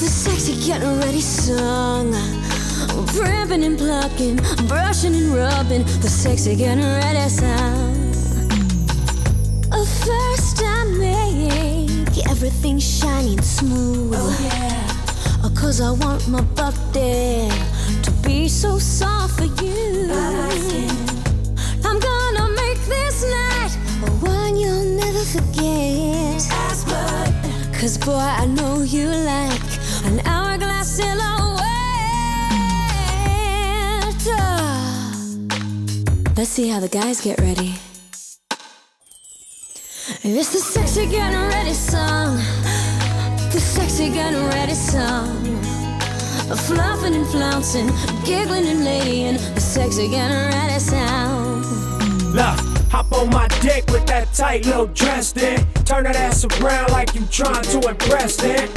[0.00, 2.12] The sexy getting ready song.
[3.14, 5.84] Primping and plucking, brushing and rubbing.
[6.02, 7.94] The sexy getting ready song.
[9.70, 14.14] Uh, First I make everything shiny and smooth.
[14.16, 14.83] Oh yeah.
[15.64, 17.48] Cause I want my body
[18.02, 20.12] to be so soft for you.
[21.82, 23.72] I'm gonna make this night
[24.04, 26.42] a one you'll never forget.
[27.80, 29.62] Cause boy, I know you like
[30.04, 31.64] an hourglass silhouette.
[36.36, 37.74] Let's see how the guys get ready.
[40.22, 42.38] It's the sexy getting ready song.
[43.64, 45.42] The sexy getting ready song.
[46.66, 47.86] Fluffing and flouncing,
[48.22, 49.36] giggling and laying.
[49.54, 51.64] The sexy getting ready sound.
[52.34, 52.58] Look,
[52.90, 55.66] hop on my dick with that tight little dress then.
[55.86, 58.68] Turn that ass around like you trying to impress then.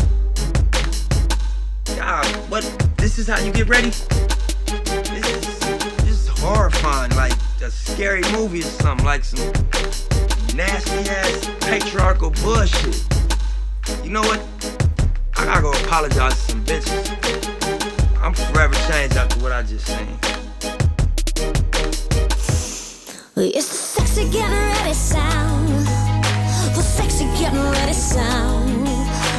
[1.98, 2.64] God, what?
[2.98, 3.90] This is how you get ready?
[3.90, 5.60] This is,
[5.98, 9.52] this is horrifying, like a scary movie or something, like some
[10.56, 13.04] nasty ass patriarchal bullshit.
[14.04, 14.42] You know what?
[15.40, 18.18] I gotta go apologize to some bitches.
[18.22, 20.18] I'm forever changed after what I just seen.
[23.38, 25.70] It's the sexy getting ready sound.
[26.76, 28.88] The sexy getting ready sound.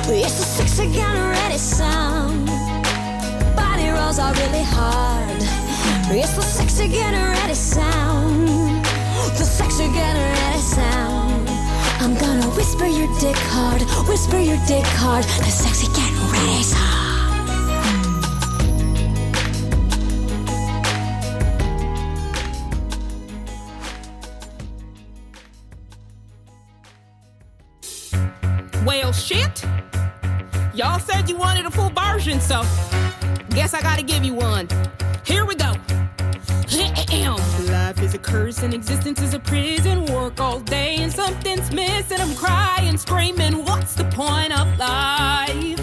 [0.06, 2.46] It's the sexy getting ready sound.
[3.56, 5.42] Body rolls are really hard.
[6.10, 8.48] It's the sexy getting ready sound.
[9.36, 11.47] The sexy getting ready sound.
[12.00, 15.24] I'm gonna whisper your dick hard, whisper your dick hard.
[15.24, 17.08] The sexy getting ready sound.
[28.86, 29.64] Well, shit.
[30.74, 32.62] Y'all said you wanted a full version, so
[33.50, 34.68] guess I gotta give you one.
[35.24, 35.74] Here we go.
[36.78, 40.04] Life is a curse and existence is a prison.
[40.06, 42.20] Work all day and something's missing.
[42.20, 45.80] I'm crying, screaming, what's the point of life?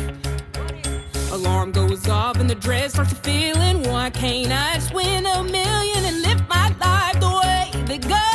[1.33, 3.83] Alarm goes off and the dread starts to feeling.
[3.83, 8.34] Why can't I just win a million and live my life the way that God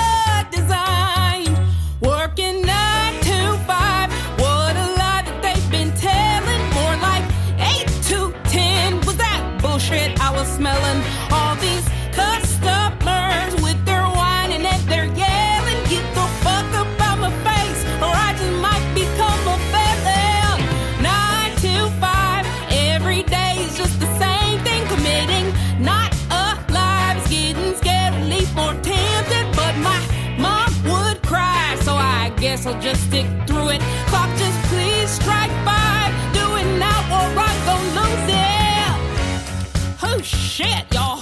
[32.71, 33.81] I just stick through it.
[34.07, 36.15] Clock just please strike five.
[36.33, 39.99] Do it now or I'm gonna lose it.
[40.05, 41.21] Oh shit, y'all.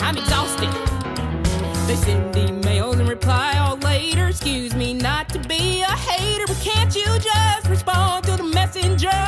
[0.00, 0.68] I'm exhausted.
[1.86, 4.26] They send emails and reply all later.
[4.26, 9.22] Excuse me not to be a hater, but can't you just respond to the messenger?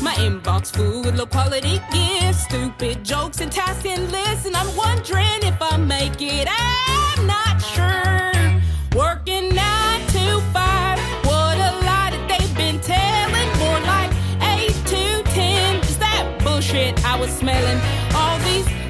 [0.00, 5.42] My inbox full with low quality gifts, stupid jokes and tasking lists, and I'm wondering
[5.42, 6.46] if I make it.
[6.48, 8.27] I'm not sure.
[17.38, 17.80] Smelling?
[18.14, 18.87] All these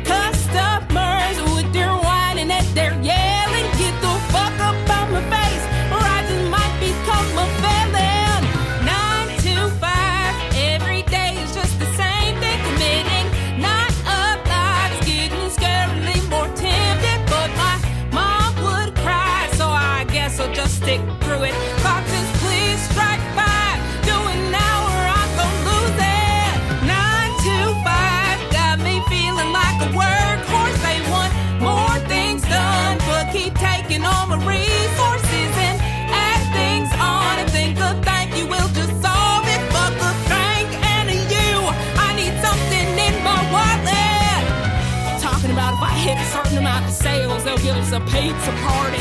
[47.88, 48.98] us a pizza party.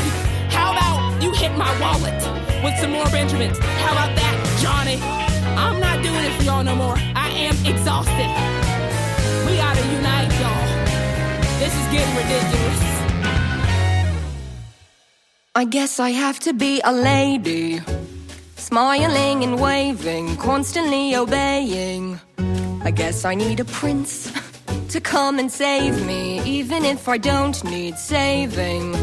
[0.48, 2.14] How about you hit my wallet
[2.64, 3.58] with some more Benjamins?
[3.58, 4.98] How about that, Johnny?
[5.56, 6.96] I'm not doing it for y'all no more.
[7.14, 8.30] I am exhausted.
[9.46, 10.68] We gotta unite, y'all.
[11.58, 12.80] This is getting ridiculous.
[15.54, 17.80] I guess I have to be a lady,
[18.56, 22.20] smiling and waving, constantly obeying.
[22.82, 24.32] I guess I need a prince
[24.90, 26.37] to come and save me,
[26.70, 28.94] even if I don't need saving.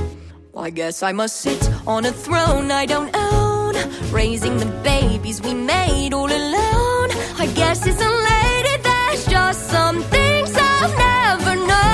[0.55, 3.73] I guess I must sit on a throne I don't own,
[4.11, 7.09] raising the babies we made all alone.
[7.43, 11.87] I guess it's a lady, there's just some things I'll never know.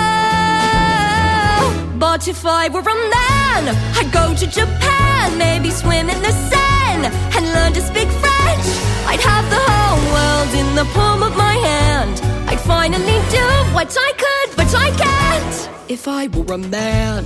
[1.97, 3.63] But if I were a man,
[3.97, 8.67] I'd go to Japan, maybe swim in the Seine, and learn to speak French.
[9.11, 12.19] I'd have the whole world in the palm of my hand.
[12.49, 15.20] I'd finally do what I could, but I can't.
[15.91, 17.25] If I were a man.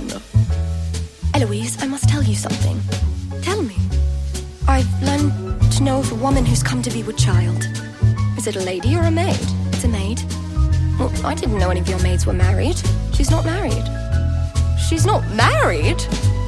[1.34, 2.80] Eloise, I must tell you something.
[3.40, 3.76] Tell me.
[4.66, 5.30] I've learned
[5.74, 7.64] to know of a woman who's come to be with child.
[8.36, 9.38] Is it a lady or a maid?
[9.68, 10.20] It's a maid.
[10.98, 12.74] Well, I didn't know any of your maids were married.
[13.14, 13.84] She's not married.
[14.88, 16.02] She's not married?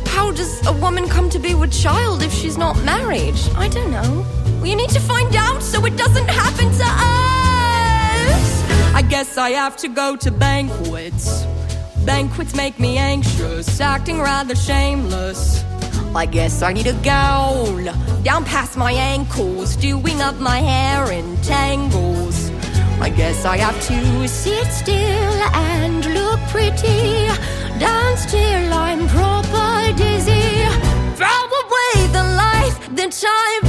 [0.09, 3.37] How does a woman come to be with child if she's not married?
[3.55, 4.27] I don't know.
[4.57, 8.64] Well, you need to find out so it doesn't happen to us.
[8.93, 11.47] I guess I have to go to banquets.
[12.09, 15.62] Banquets make me anxious, acting rather shameless.
[16.16, 17.84] I guess I need a gown
[18.22, 22.50] down past my ankles, doing up my hair in tangles.
[22.98, 27.26] I guess I have to sit still and look pretty,
[27.78, 30.64] dance till I'm proper dizzy.
[31.18, 33.68] Throw away the life that I've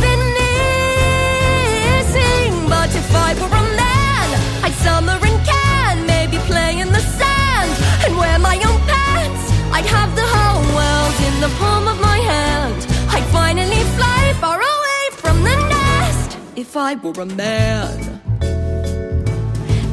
[16.60, 18.20] if I were a man.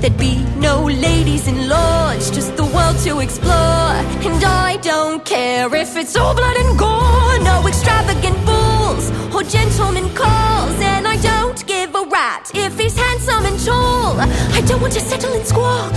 [0.01, 3.95] There'd be no ladies in lodge, just the world to explore.
[4.27, 10.13] And I don't care if it's all blood and gore, no extravagant balls or gentleman
[10.15, 10.77] calls.
[10.81, 14.19] And I don't give a rat if he's handsome and tall.
[14.59, 15.95] I don't want to settle and squawk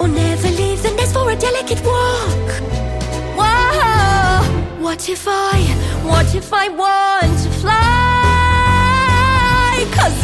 [0.00, 2.48] or never leave the nest for a delicate walk.
[3.38, 5.58] Whoa, what if I,
[6.02, 7.99] what if I want to fly?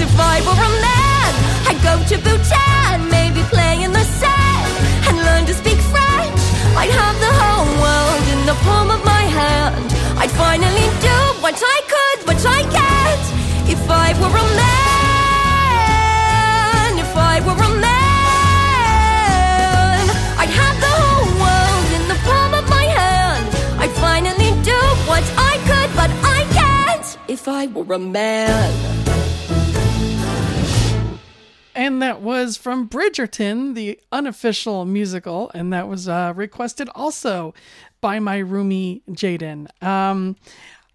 [0.06, 1.32] If I were a man,
[1.68, 4.72] I'd go to Bhutan, maybe play in the sand
[5.08, 6.40] and learn to speak French.
[6.80, 9.88] I'd have the whole world in the palm of my hand.
[10.22, 13.26] I'd finally do what I could, but I can't.
[13.68, 14.92] If I were a man,
[17.04, 18.46] if I were a man,
[20.40, 23.48] I'd have the whole world in the palm of my hand.
[23.82, 24.80] I'd finally do
[25.10, 27.06] what I could, but I can't.
[27.28, 28.95] If I were a man.
[31.86, 37.54] And that was from Bridgerton, the unofficial musical, and that was uh, requested also
[38.00, 39.68] by my roomie Jaden.
[39.84, 40.34] Um,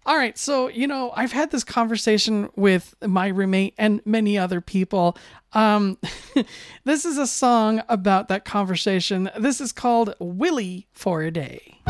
[0.04, 4.60] all right, so you know I've had this conversation with my roommate and many other
[4.60, 5.16] people.
[5.54, 5.96] Um,
[6.84, 9.30] this is a song about that conversation.
[9.38, 11.80] This is called "Willy for a Day."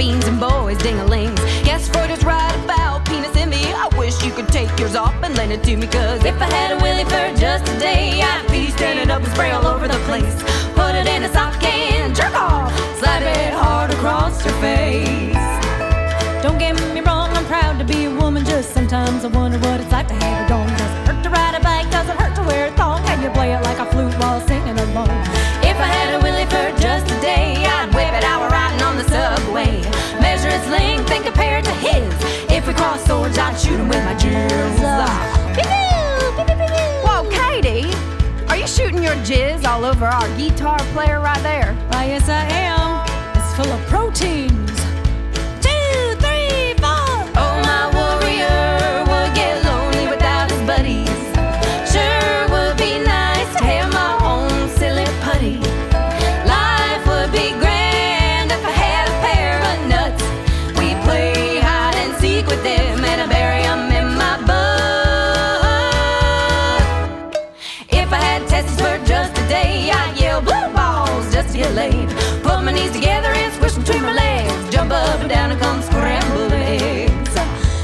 [0.00, 1.38] Beans and boys ding-a-lings.
[1.68, 3.66] Yes, Freud is right about penis envy.
[3.84, 5.86] I wish you could take yours off and lend it to me.
[5.86, 9.30] Cause if I had a willy for just a day, I'd be standing up and
[9.34, 10.36] spray all over the place.
[10.72, 12.72] Put it in a sock and jerk off.
[12.98, 15.36] Slap it hard across your face.
[16.42, 18.42] Don't get me wrong, I'm proud to be a woman.
[18.46, 20.68] Just sometimes I wonder what it's like to have a dong.
[20.80, 21.90] Does it hurt to ride a bike?
[21.90, 23.04] Does it hurt to wear a thong?
[23.04, 24.78] Can you play it like a flute while singing
[33.60, 34.78] swords, I'd shoot him with my jizz.
[37.04, 37.94] Whoa, Katie,
[38.48, 41.74] are you shooting your jizz all over our guitar player right there?
[41.90, 43.06] Why, yes, I am.
[43.36, 44.49] It's full of proteins.
[73.90, 74.70] Between my legs.
[74.74, 77.34] Jump up and down and come scrambled eggs.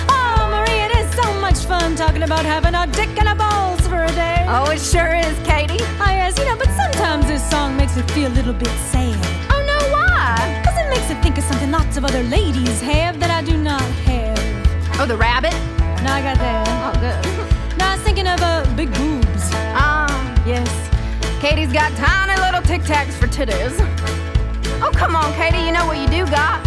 [0.09, 3.81] Oh, Maria, it is so much fun talking about having a dick and a balls
[3.89, 4.45] for a day.
[4.49, 5.83] Oh, it sure is, Katie.
[6.01, 9.19] Oh, yes, you know, but sometimes this song makes me feel a little bit sad.
[9.51, 10.63] Oh, no, why?
[10.63, 13.57] Because it makes me think of something lots of other ladies have that I do
[13.57, 14.39] not have.
[15.01, 15.55] Oh, the rabbit?
[16.05, 16.67] No, I got that.
[16.69, 17.57] Oh, good.
[17.79, 19.51] No, I was thinking of uh, big boobs.
[19.77, 20.09] Ah,
[20.47, 20.71] yes.
[21.43, 23.77] Katie's got tiny little tic tacs for titties.
[24.83, 26.61] Oh, come on, Katie, you know what you do got?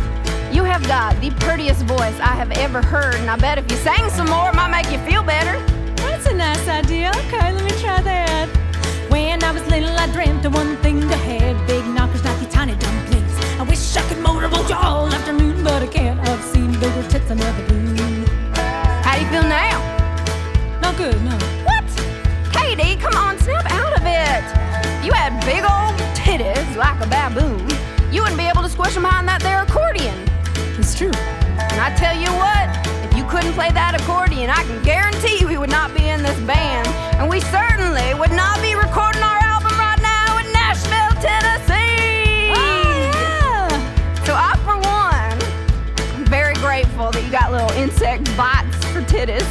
[0.51, 3.77] You have got the prettiest voice I have ever heard, and I bet if you
[3.77, 5.59] sang some more, it might make you feel better.
[5.97, 7.11] That's a nice idea.
[7.27, 8.49] Okay, let me try that.
[9.09, 12.49] When I was little, I dreamt of one thing to have big knockers, not these
[12.49, 13.31] tiny dumplings.
[13.59, 16.19] I wish I could motorboat you all afternoon, but I can't.
[16.27, 18.25] I've seen bigger tits, I never do.
[19.03, 19.77] How do you feel now?
[20.81, 21.37] Not good, no.
[21.63, 21.85] What?
[22.51, 25.05] Katie, come on, snap out of it.
[25.05, 27.68] You had big old titties like a baboon,
[28.11, 30.17] you wouldn't be able to squish them behind that there accordion.
[30.79, 31.13] It's true.
[31.13, 32.65] And I tell you what,
[33.05, 36.39] if you couldn't play that accordion, I can guarantee we would not be in this
[36.41, 36.87] band.
[37.21, 42.49] And we certainly would not be recording our album right now in Nashville, Tennessee.
[42.49, 43.69] Oh, yeah.
[44.25, 45.37] So I, for one,
[46.17, 49.45] am very grateful that you got little insect bites for titties.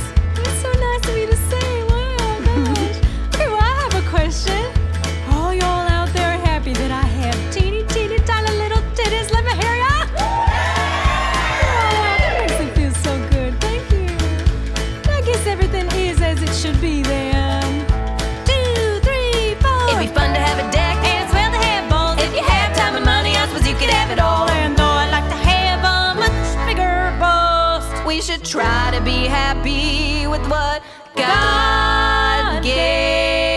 [29.49, 30.83] Happy with what
[31.16, 33.49] God gave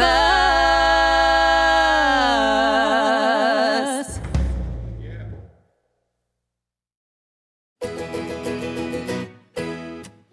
[0.00, 0.08] us.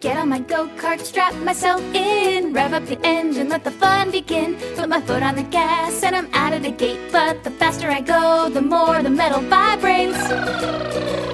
[0.00, 2.54] Get on my go kart, strap myself in.
[2.54, 4.56] Rev up the engine, let the fun begin.
[4.74, 7.12] Put my foot on the gas and I'm out of the gate.
[7.12, 11.29] But the faster I go, the more the metal vibrates.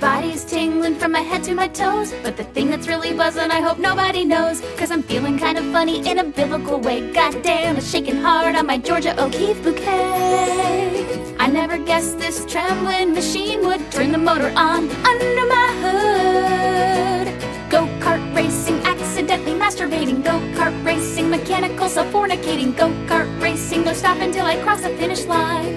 [0.00, 2.14] Body's tingling from my head to my toes.
[2.22, 4.60] But the thing that's really buzzing, I hope nobody knows.
[4.76, 7.12] Cause I'm feeling kind of funny in a biblical way.
[7.12, 11.34] Goddamn, it's shaking hard on my Georgia O'Keeffe bouquet.
[11.40, 17.70] I never guessed this trembling machine would turn the motor on under my hood.
[17.70, 20.22] Go kart racing, accidentally masturbating.
[20.22, 22.76] Go kart racing, mechanical self fornicating.
[22.76, 25.76] Go kart racing, no stop until I cross the finish line.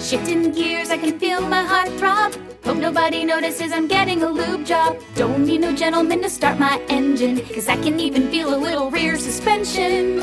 [0.00, 2.34] Shifting gears, I can feel my heart throb.
[2.64, 4.98] Hope nobody notices I'm getting a lube job.
[5.14, 8.90] Don't need no gentleman to start my engine, cause I can even feel a little
[8.90, 10.20] rear suspension.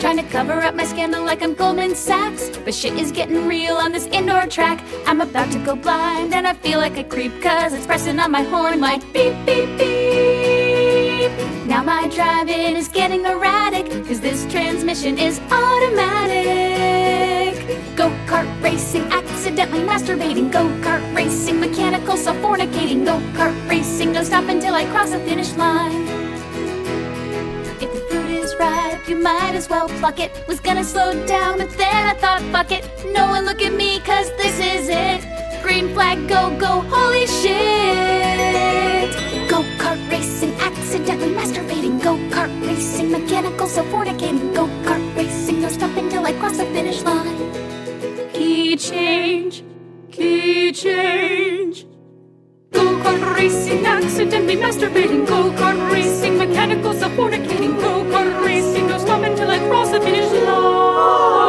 [0.00, 2.50] Trying to cover up my scandal like I'm Goldman Sachs.
[2.64, 4.84] But shit is getting real on this indoor track.
[5.06, 8.30] I'm about to go blind and I feel like a creep cause it's pressing on
[8.30, 10.53] my horn like beep, beep, beep.
[11.66, 16.84] Now my driving is getting erratic cause this transmission is automatic.
[17.96, 20.52] Go kart racing, accidentally masturbating.
[20.52, 23.04] Go kart racing, mechanical self fornicating.
[23.06, 26.06] Go kart racing, don't stop until I cross the finish line.
[27.80, 30.30] If the fruit is ripe, you might as well pluck it.
[30.46, 32.84] Was gonna slow down, but then I thought, fuck it.
[33.14, 35.24] No one look at me, cause this is it.
[35.62, 39.14] Green flag, go, go, holy shit.
[39.48, 40.53] Go kart racing,
[40.94, 42.00] accidentally masturbating.
[42.02, 44.54] Go kart racing, mechanical self fornicating.
[44.54, 48.30] Go kart racing, no stop until I cross the finish line.
[48.32, 49.64] Key change,
[50.12, 51.86] key change.
[52.70, 55.26] Go kart racing, accidentally masturbating.
[55.26, 57.74] Go kart racing, mechanical self fornicating.
[57.80, 61.43] Go kart racing, no stop until I cross the finish line.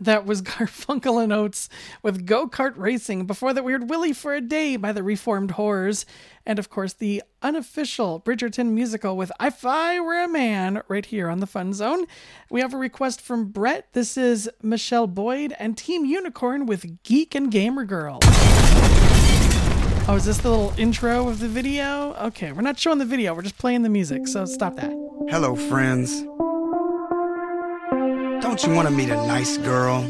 [0.00, 1.68] That was Garfunkel and Oates
[2.02, 3.26] with Go Kart Racing.
[3.26, 6.04] Before that, we heard Willy for a Day by the Reformed Whores.
[6.46, 11.28] And of course, the unofficial Bridgerton musical with If I Were a Man right here
[11.28, 12.06] on the Fun Zone.
[12.50, 13.92] We have a request from Brett.
[13.92, 18.18] This is Michele Boyd and Team Unicorn with Geek and Gamer Girl.
[20.08, 22.14] Oh, is this the little intro of the video?
[22.14, 24.90] Okay, we're not showing the video, we're just playing the music, so stop that.
[25.28, 26.24] Hello, friends.
[28.62, 30.02] You want to meet a nice girl?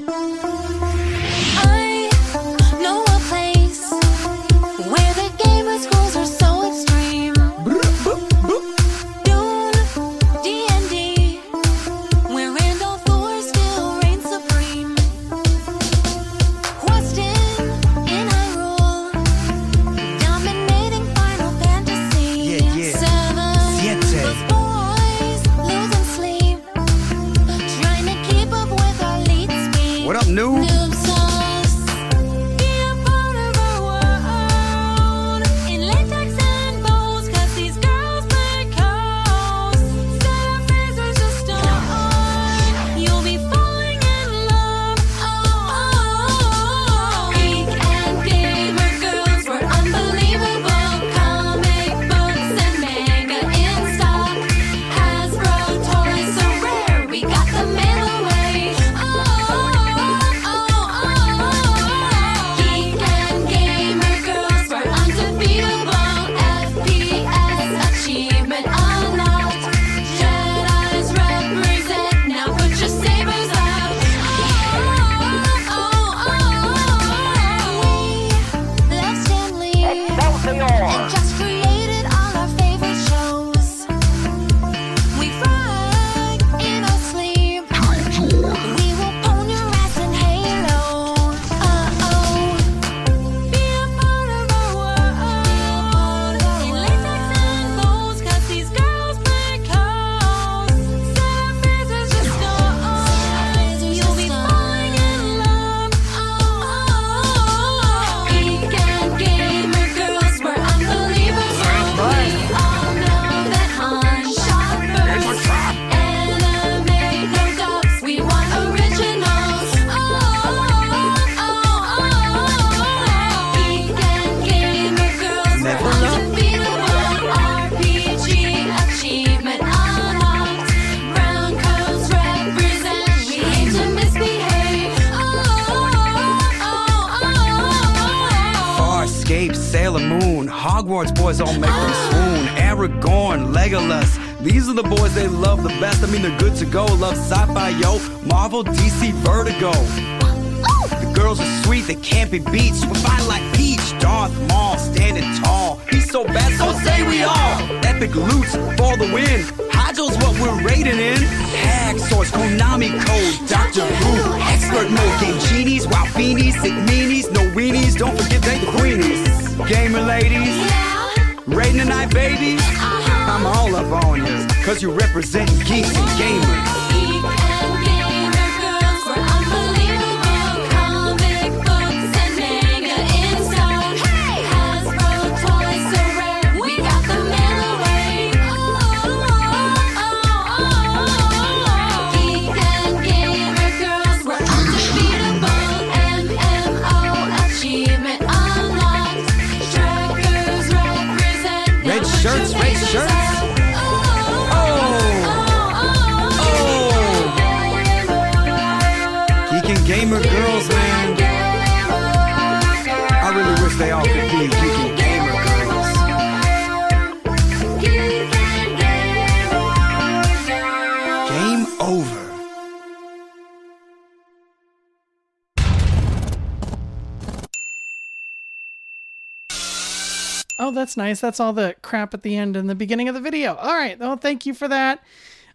[231.20, 233.54] that's all the crap at the end and the beginning of the video.
[233.54, 233.98] All right.
[233.98, 235.02] Well, thank you for that.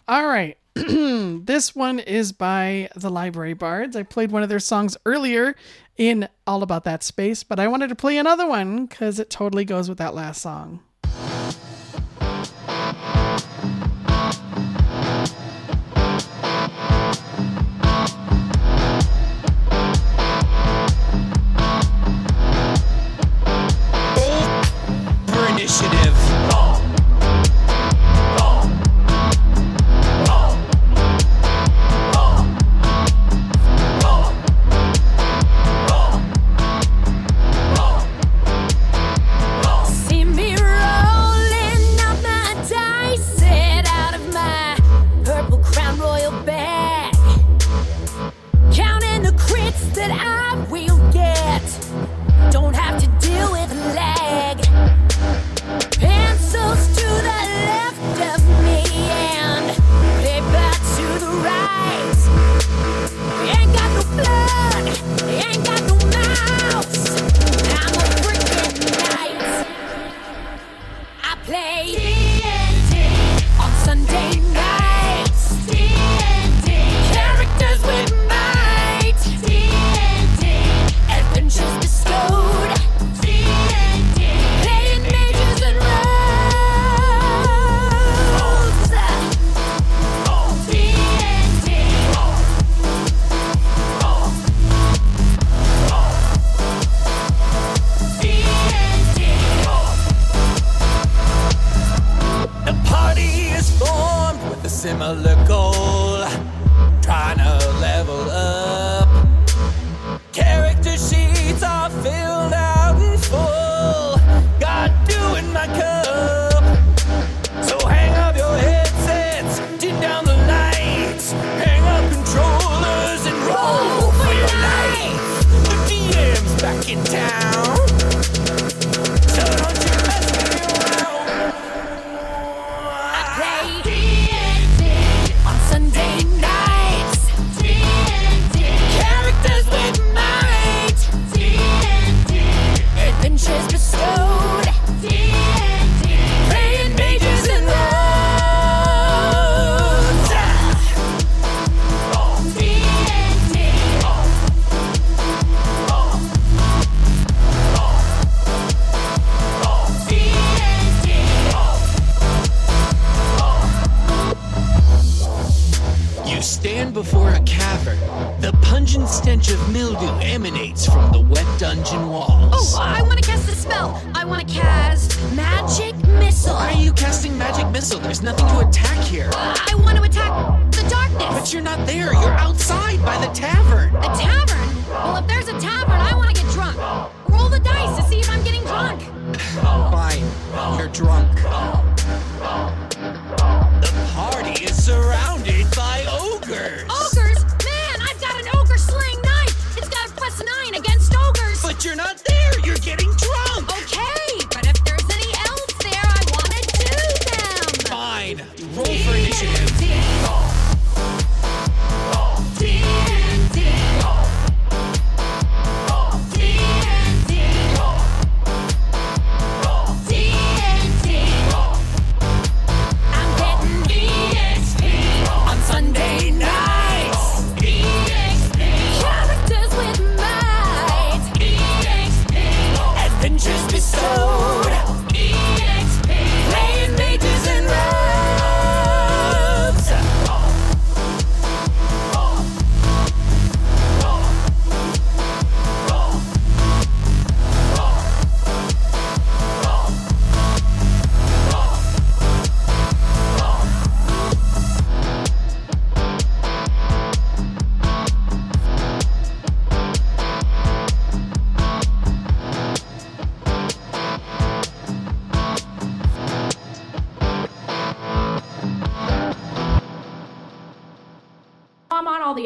[0.07, 0.57] All right.
[0.75, 3.95] this one is by the Library Bards.
[3.95, 5.55] I played one of their songs earlier
[5.97, 9.65] in All About That Space, but I wanted to play another one because it totally
[9.65, 10.81] goes with that last song.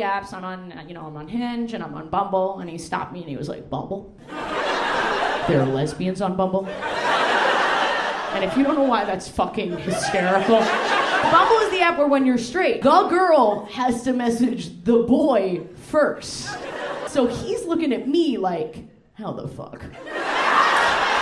[0.10, 0.34] Apps.
[0.34, 2.60] I'm on, you know, I'm on Hinge and I'm on Bumble.
[2.60, 4.18] And he stopped me and he was like, Bumble?
[4.28, 6.68] There are lesbians on Bumble?
[6.68, 10.60] And if you don't know why, that's fucking hysterical.
[10.60, 15.68] Bumble is the app where when you're straight, the girl has to message the boy
[15.76, 16.50] first.
[17.08, 19.82] So he's looking at me like, how the fuck?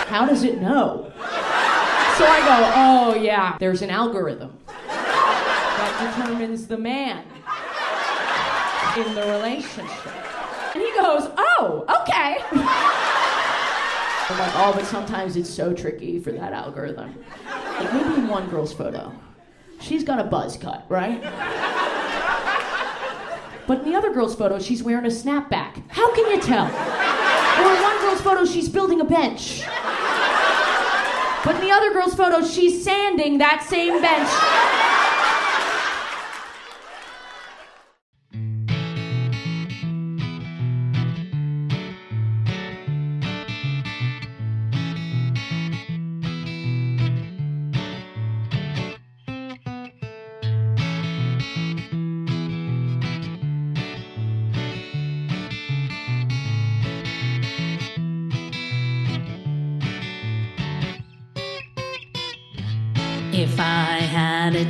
[0.08, 1.12] How does it know?
[1.16, 7.24] So I go, oh yeah, there's an algorithm that determines the man
[9.06, 10.06] in the relationship.
[10.74, 12.38] And he goes, oh, okay.
[14.30, 17.14] I'm like, oh, but sometimes it's so tricky for that algorithm.
[17.46, 19.12] Like maybe in one girl's photo,
[19.80, 21.22] she's got a buzz cut, right?
[23.66, 25.82] But in the other girl's photo, she's wearing a snapback.
[25.88, 26.66] How can you tell?
[26.66, 29.62] Or in one girl's photo, she's building a bench.
[31.44, 34.28] But in the other girl's photo, she's sanding that same bench.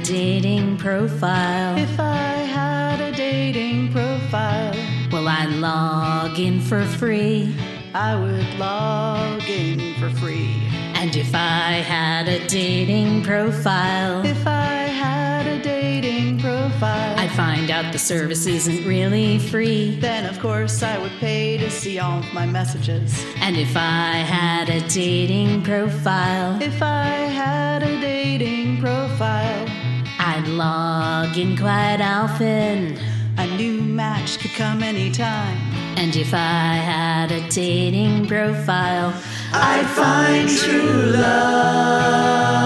[0.09, 4.75] Dating profile, If I had a dating profile,
[5.13, 7.55] well, I'd log in for free.
[7.95, 10.63] I would log in for free.
[10.95, 17.71] And if I had a dating profile, If I had a dating profile, I'd find
[17.71, 19.99] out the service isn't really free.
[20.01, 23.23] then of course I would pay to see all of my messages.
[23.43, 27.11] And if I had a dating profile, If I
[27.43, 29.68] had a dating profile,
[30.59, 32.99] log in quite often.
[33.39, 35.57] a new match could come anytime.
[35.97, 39.15] And if I had a dating profile,
[39.53, 42.59] I'd find true love.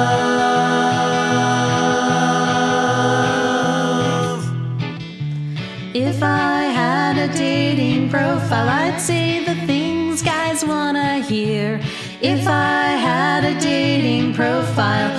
[5.94, 11.80] If I had a dating profile, I'd say the things guys wanna hear.
[12.22, 15.10] If I had a dating profile,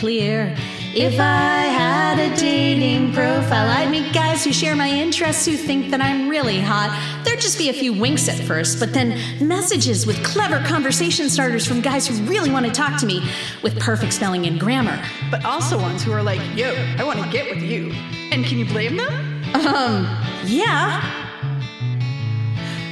[0.00, 0.56] clear.
[0.94, 5.90] If I had a dating profile, I'd meet guys who share my interests who think
[5.90, 6.90] that I'm really hot.
[7.22, 11.66] There'd just be a few winks at first, but then messages with clever conversation starters
[11.66, 13.22] from guys who really want to talk to me
[13.62, 14.98] with perfect spelling and grammar.
[15.30, 17.92] But also ones who are like, yo, I want to get with you.
[18.32, 19.12] And can you blame them?
[19.54, 20.08] Um,
[20.46, 21.28] yeah.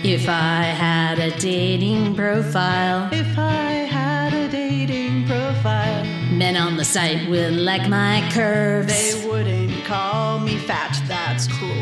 [0.04, 6.84] If I had a dating profile, If I had a dating profile, men on the
[6.84, 8.86] site would like my curves.
[8.94, 10.96] they wouldn't call me fat.
[11.08, 11.72] That's cruel.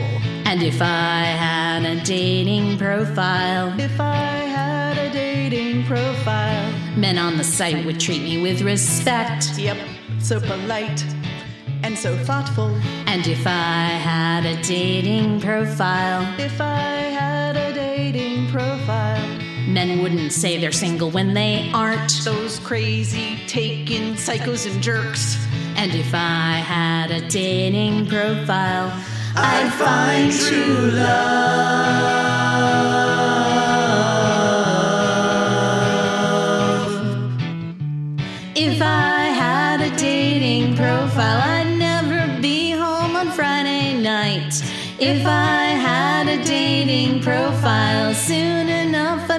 [0.47, 4.25] And if I had a dating profile, If I
[4.59, 9.59] had a dating profile, men on the site would treat me with respect.
[9.59, 9.77] yep,
[10.21, 11.05] so polite
[11.83, 12.69] and so thoughtful.
[13.07, 19.36] And if I had a dating profile, If I had a dating profile,
[19.67, 22.13] men wouldn't say they're single when they aren't.
[22.25, 25.37] those crazy taken psychos and jerks.
[25.77, 28.93] And if I had a dating profile,
[29.37, 32.17] I'd find true love.
[38.55, 44.63] If I had a dating profile, I'd never be home on Friday night.
[44.99, 48.76] If I had a dating profile, soon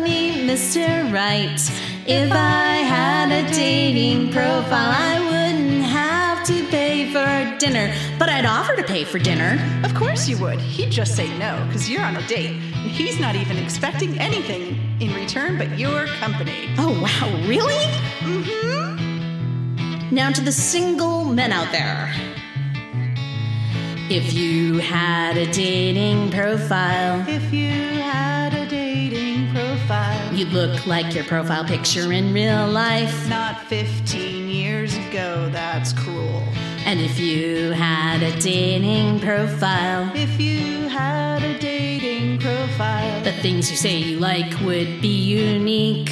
[0.08, 1.12] meet Mr.
[1.12, 1.60] Right.
[2.08, 8.46] If I had a dating profile, I wouldn't have to pay for dinner, but I'd
[8.46, 9.52] offer to pay for dinner.
[9.84, 10.60] Of course you would.
[10.62, 12.52] He'd just say no, because you're on a date.
[12.52, 16.70] And he's not even expecting anything in return but your company.
[16.78, 17.84] Oh, wow, really?
[18.22, 20.16] Mm hmm.
[20.16, 22.10] Now, to the single men out there.
[24.10, 27.72] If you had a dating profile, If you
[28.02, 28.37] had
[30.38, 33.28] you'd look like your profile picture in real life.
[33.28, 36.44] not 15 years ago, that's cruel.
[36.86, 43.70] And if you had a dating profile, If you had a dating profile, the things
[43.72, 46.12] you say you like would be unique.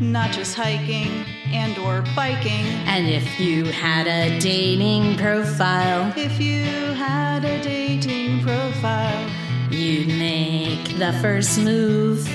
[0.00, 2.64] not just hiking and or biking.
[2.86, 6.64] And if you had a dating profile, If you
[6.94, 9.28] had a dating profile,
[9.70, 12.26] you'd make the first move.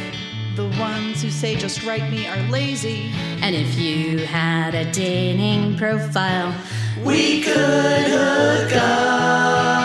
[0.55, 3.11] The ones who say just write me are lazy.
[3.41, 6.55] And if you had a dating profile,
[7.03, 9.75] we could hook up.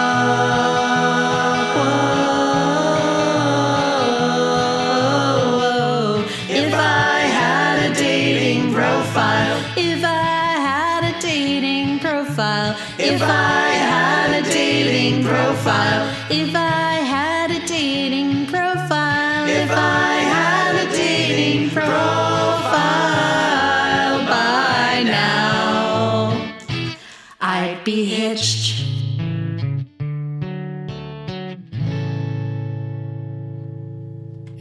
[6.49, 14.41] If I had a dating profile, if I had a dating profile, if I had
[14.41, 16.70] a dating profile, if I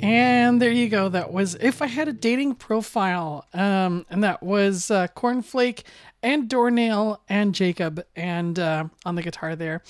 [0.01, 1.09] And there you go.
[1.09, 3.45] That was If I Had a Dating Profile.
[3.53, 5.83] Um, and that was uh, Kornflake
[6.23, 9.83] and Doornail and Jacob and uh, on the guitar there.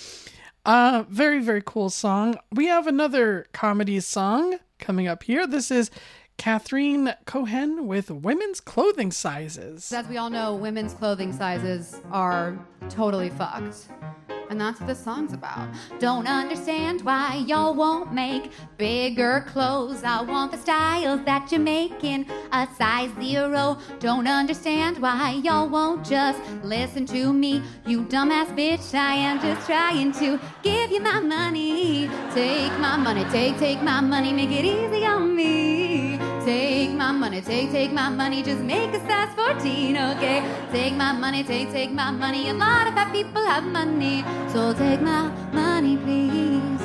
[0.65, 2.37] Uh, very, very cool song.
[2.51, 5.47] We have another comedy song coming up here.
[5.47, 5.89] This is
[6.39, 9.91] Catherine Cohen with Women's Clothing Sizes.
[9.91, 12.57] As we all know, women's clothing sizes are
[12.87, 13.89] totally fucked.
[14.49, 15.69] And that's what this song's about.
[15.99, 20.03] Don't understand why y'all won't make bigger clothes.
[20.03, 23.77] I want the styles that you're making a size zero.
[23.99, 27.61] Don't understand why y'all won't just listen to me.
[27.85, 32.09] You dumbass bitch, I am just trying to give you my money.
[32.33, 36.38] Take my money, take, take my money, make it easy on me.
[36.45, 40.43] Take my money, take, take my money, just make a size 14, okay?
[40.71, 42.49] Take my money, take, take my money.
[42.49, 46.81] A lot of fat people have money, so take my money, please.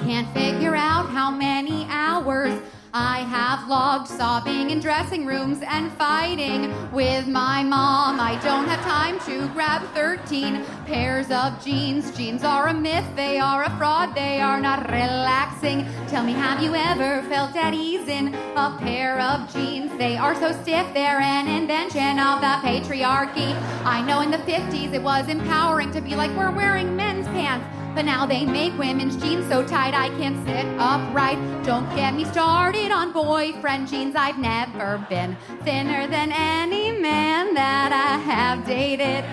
[0.00, 2.58] Can't figure out how many hours
[2.92, 8.18] I have logged sobbing in dressing rooms and fighting with my mom.
[8.18, 12.10] I don't have time to grab 13 pairs of jeans.
[12.16, 15.86] Jeans are a myth, they are a fraud, they are not relaxing.
[16.08, 19.96] Tell me, have you ever felt at ease in a pair of jeans?
[19.96, 23.54] They are so stiff, they're an invention of the patriarchy.
[23.84, 27.64] I know in the 50s it was empowering to be like, we're wearing men's pants.
[27.94, 31.38] But now they make women's jeans so tight I can't sit upright.
[31.64, 34.14] Don't get me started on boyfriend jeans.
[34.16, 39.24] I've never been thinner than any man that I have dated.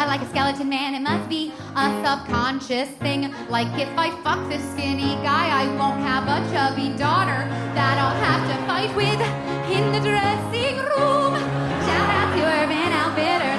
[0.00, 3.34] I like a skeleton man, it must be a subconscious thing.
[3.50, 7.44] Like if I fuck this skinny guy, I won't have a chubby daughter
[7.76, 9.20] that I'll have to fight with
[9.68, 11.36] in the dressing room.
[11.84, 13.49] Shout out to Urban Outfitters,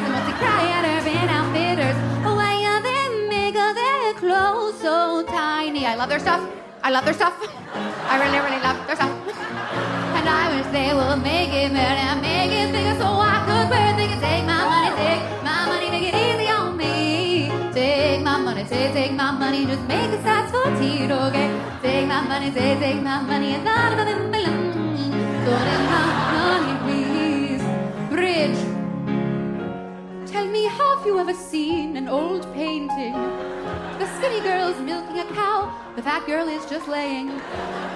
[5.23, 5.85] tiny?
[5.85, 6.41] I love their stuff.
[6.84, 7.34] I love their stuff.
[7.73, 9.11] I really, really love their stuff.
[10.18, 13.69] And I wish they would make it better and make it bigger so I could
[13.69, 13.98] wear it.
[13.98, 17.52] They could take my money, take my money, make it easy on me.
[17.73, 21.49] Take my money, take, take my money, just make it size 14, okay?
[21.81, 27.64] Take my money, take, take my money, and not of So take my money, please.
[28.10, 28.61] Bridge.
[30.31, 33.61] Tell me, have you ever seen an old painting?
[34.02, 37.40] The skinny girl's milking a cow, the fat girl is just laying.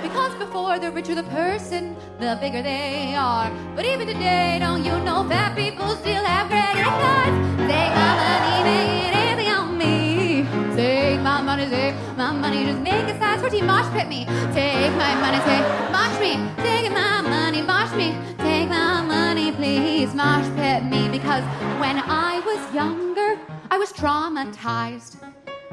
[0.03, 3.51] Because before the richer the person, the bigger they are.
[3.75, 7.37] But even today, don't you know fat people still have credit cards?
[7.65, 10.45] Take my money, make it easy on me.
[10.75, 14.25] Take my money, take my money, just make a size 14 mosh pit me.
[14.53, 16.33] Take my money, take mosh me.
[16.61, 18.15] Take my money, mosh me.
[18.45, 21.09] Take my money, please mosh pit me.
[21.09, 21.43] Because
[21.81, 23.39] when I was younger,
[23.71, 25.17] I was traumatized.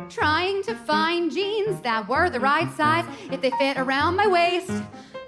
[0.09, 4.71] Trying to find jeans that were the right size if they fit around my waist.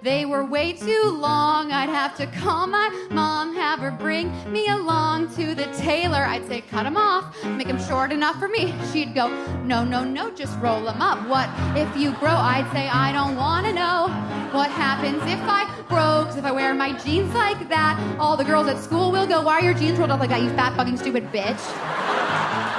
[0.03, 1.73] They were way too long.
[1.73, 6.25] I'd have to call my mom, have her bring me along to the tailor.
[6.27, 8.75] I'd say, cut them off, make them short enough for me.
[8.93, 9.29] She'd go,
[9.63, 11.27] no, no, no, just roll them up.
[11.27, 12.35] What if you grow?
[12.35, 14.09] I'd say, I don't want to know.
[14.53, 16.25] What happens if I grow?
[16.27, 19.41] 'Cause if I wear my jeans like that, all the girls at school will go,
[19.41, 21.63] why are your jeans rolled up like that, you fat fucking stupid bitch?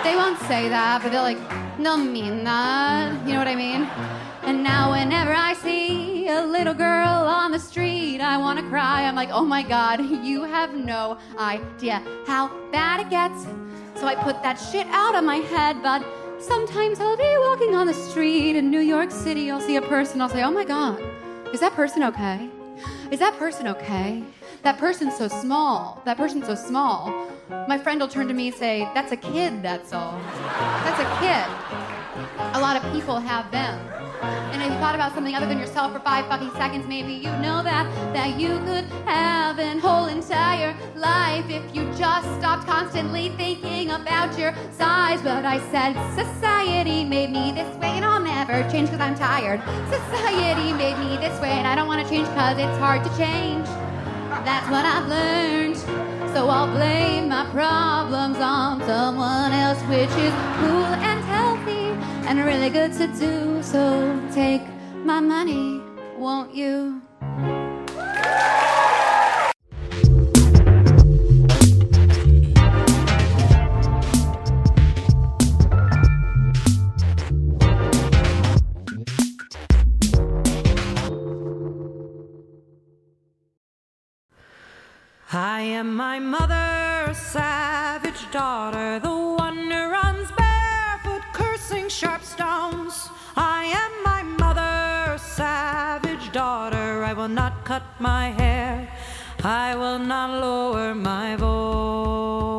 [0.04, 1.40] They won't say that, but they're like,
[1.80, 3.26] they'll mean that.
[3.26, 3.86] You know what I mean?
[3.86, 4.46] Mm-hmm.
[4.46, 9.04] And now, whenever I see a little girl on the street, I want to cry.
[9.04, 13.46] I'm like, oh my God, you have no idea how bad it gets.
[13.96, 16.06] So I put that shit out of my head, but
[16.40, 19.50] sometimes I'll be walking on the street in New York City.
[19.50, 21.02] I'll see a person, I'll say, oh my God,
[21.54, 22.50] is that person okay?
[23.10, 24.24] Is that person okay?
[24.64, 26.02] That person's so small.
[26.06, 27.30] That person's so small.
[27.50, 30.20] My friend will turn to me and say, That's a kid, that's all.
[30.84, 32.56] That's a kid.
[32.56, 33.80] A lot of people have them.
[34.52, 37.30] And if you thought about something other than yourself for five fucking seconds, maybe you
[37.38, 43.30] know that that you could have an whole entire life if you just stopped constantly
[43.38, 45.22] thinking about your size.
[45.22, 49.62] But I said society made me this way, and I'll never change because I'm tired.
[49.92, 53.18] Society made me this way, and I don't want to change because it's hard to
[53.18, 53.68] change.
[54.46, 56.15] That's what I've learned.
[56.36, 61.96] So I'll blame my problems on someone else, which is cool and healthy
[62.28, 63.64] and really good to do.
[63.64, 64.62] So take
[65.06, 65.82] my money,
[66.18, 67.02] won't you?
[85.36, 93.10] I am my mother's savage daughter, the one who runs barefoot, cursing sharp stones.
[93.36, 97.04] I am my mother's savage daughter.
[97.04, 98.90] I will not cut my hair,
[99.44, 102.56] I will not lower my voice.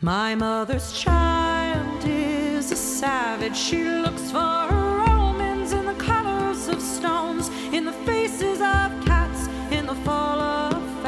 [0.00, 3.56] My mother's child is a savage.
[3.56, 9.48] She looks for her omens in the colors of stones, in the faces of cats,
[9.72, 10.61] in the fall of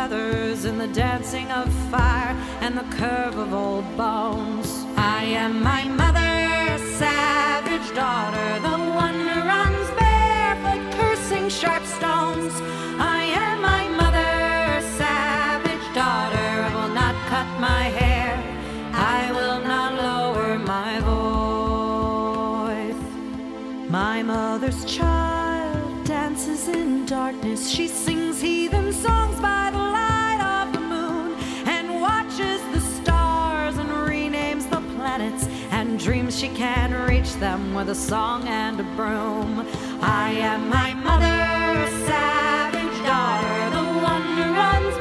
[0.04, 4.84] feathers, in the dancing of fire, and the curve of old bones.
[4.98, 12.52] I am my mother's savage daughter, the one who runs barefoot, cursing sharp stones.
[12.98, 16.48] I am my mother's savage daughter.
[16.68, 18.32] I will not cut my hair.
[18.92, 21.00] I will not lower my
[22.80, 23.02] voice.
[23.88, 25.33] My mother's child
[27.06, 27.68] darkness.
[27.70, 31.34] She sings heathen songs by the light of the moon
[31.66, 37.90] and watches the stars and renames the planets and dreams she can reach them with
[37.90, 39.66] a song and a broom.
[40.00, 44.96] I am my mother's savage daughter, the one who runs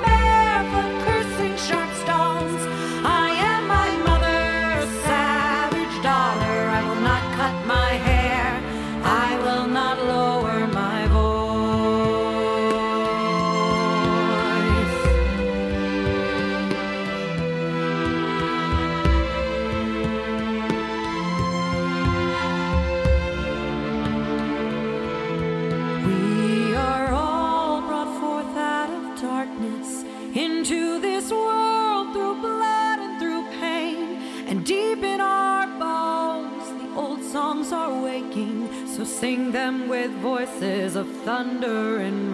[41.03, 42.32] of thunder and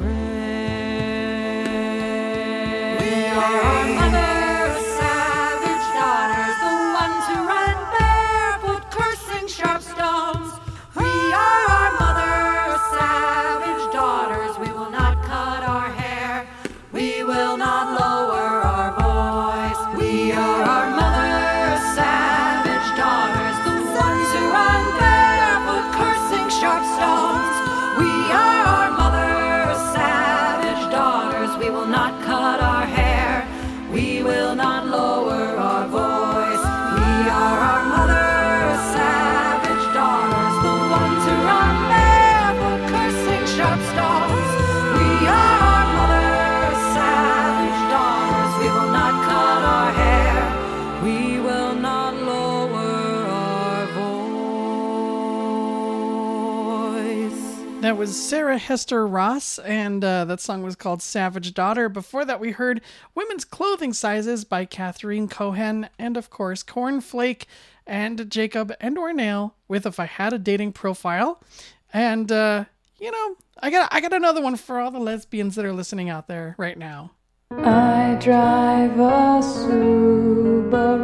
[57.99, 61.89] was Sarah Hester Ross, and uh, that song was called Savage Daughter.
[61.89, 62.80] Before that, we heard
[63.13, 67.43] Women's Clothing Sizes by Catherine Cohen, and of course, Kornflake
[67.85, 71.43] and Jacob and Doornail with If I Had a Dating Profile.
[71.91, 72.63] And, uh,
[72.99, 76.09] you know, I got, I got another one for all the lesbians that are listening
[76.09, 77.11] out there right now.
[77.51, 80.95] I drive a Subaru,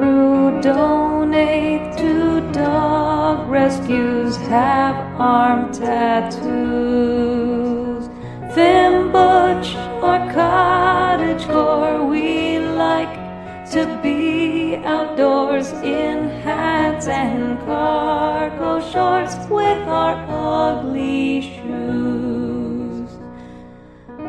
[0.61, 7.23] donate to dog rescues, have arm tattoos.
[8.55, 9.69] Thin butch
[10.07, 13.15] or cottagecore, we like
[13.73, 15.69] to be outdoors
[15.99, 16.17] in
[16.47, 22.14] hats and cargo shorts with our ugly shoes.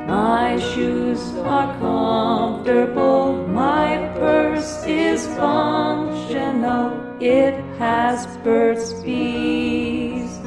[0.07, 10.39] My shoes are comfortable, my purse is functional, it has Burt's Bees.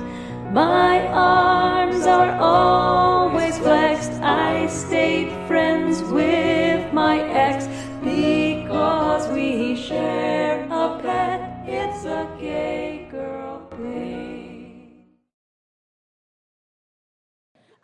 [0.53, 7.68] My arms are always flexed, I stayed friends with my ex
[8.02, 15.03] because we share a pet, it's a gay girl thing.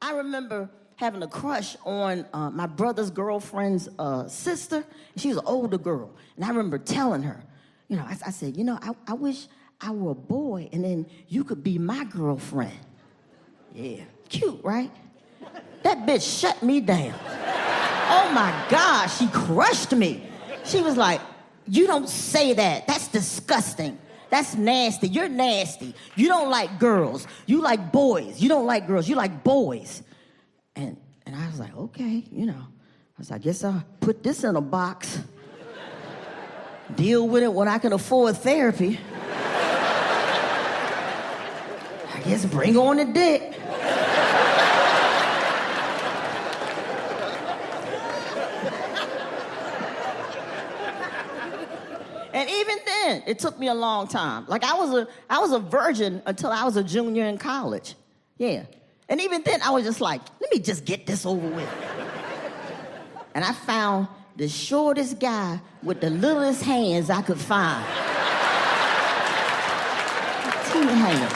[0.01, 4.85] I remember having a crush on uh, my brother's girlfriend's uh, sister.
[5.17, 6.11] She was an older girl.
[6.35, 7.43] And I remember telling her,
[7.87, 9.47] you know, I, I said, you know, I, I wish
[9.81, 12.77] I were a boy and then you could be my girlfriend.
[13.73, 14.91] Yeah, cute, right?
[15.83, 17.13] That bitch shut me down.
[18.07, 20.23] Oh my God, she crushed me.
[20.63, 21.21] She was like,
[21.67, 22.87] you don't say that.
[22.87, 23.99] That's disgusting.
[24.29, 25.07] That's nasty.
[25.07, 25.93] You're nasty.
[26.15, 27.27] You don't like girls.
[27.45, 28.41] You like boys.
[28.41, 29.07] You don't like girls.
[29.07, 30.01] You like boys.
[31.35, 32.53] And I was like, okay, you know.
[32.53, 35.19] I was like, I guess I'll put this in a box,
[36.95, 38.97] deal with it when I can afford therapy.
[42.13, 43.41] I guess bring on the dick.
[52.33, 54.45] And even then, it took me a long time.
[54.47, 57.95] Like I was a I was a virgin until I was a junior in college.
[58.37, 58.63] Yeah.
[59.07, 61.69] And even then I was just like, let me just get this over with.
[63.35, 67.85] and I found the shortest guy with the littlest hands I could find.
[70.71, 71.33] Teeny hands.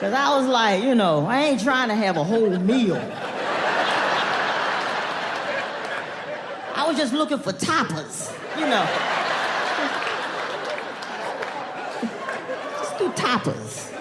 [0.00, 2.96] Cause I was like, you know, I ain't trying to have a whole meal.
[6.74, 9.19] I was just looking for toppers, you know.
[13.38, 13.92] Just.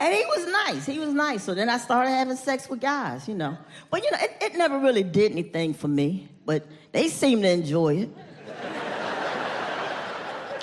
[0.00, 0.86] And he was nice.
[0.86, 1.42] He was nice.
[1.44, 3.56] So then I started having sex with guys, you know.
[3.90, 6.28] But you know, it, it never really did anything for me.
[6.44, 8.10] But they seemed to enjoy it.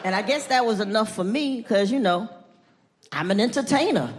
[0.04, 2.28] And I guess that was enough for me, because, you know,
[3.12, 4.12] I'm an entertainer.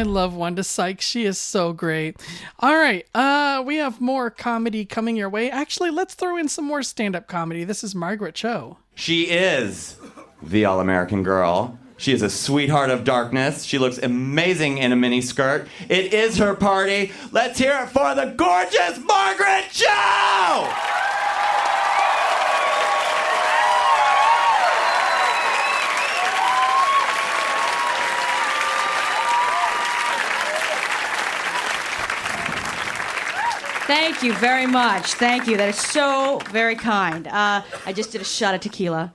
[0.00, 1.04] I love Wanda Sykes.
[1.04, 2.16] She is so great.
[2.58, 5.50] All right, uh, we have more comedy coming your way.
[5.50, 7.64] Actually, let's throw in some more stand-up comedy.
[7.64, 8.78] This is Margaret Cho.
[8.94, 9.98] She is
[10.42, 11.78] the All American Girl.
[11.98, 13.64] She is a sweetheart of darkness.
[13.64, 15.68] She looks amazing in a mini skirt.
[15.90, 17.12] It is her party.
[17.30, 21.09] Let's hear it for the gorgeous Margaret Cho!
[33.90, 35.14] Thank you very much.
[35.14, 35.56] Thank you.
[35.56, 37.26] That is so very kind.
[37.26, 39.12] Uh, I just did a shot of tequila.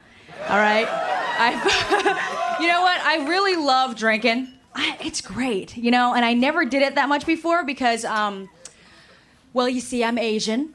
[0.49, 0.85] All right.
[2.59, 2.99] You know what?
[3.01, 4.47] I really love drinking.
[4.73, 8.49] I, it's great, you know, and I never did it that much before because, um,
[9.51, 10.73] well, you see, I'm Asian,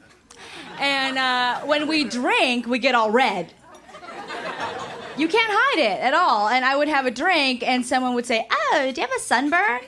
[0.79, 3.51] and uh, when we drink, we get all red.
[5.17, 6.49] You can't hide it at all.
[6.49, 9.19] And I would have a drink, and someone would say, "Oh, do you have a
[9.19, 9.81] sunburn?"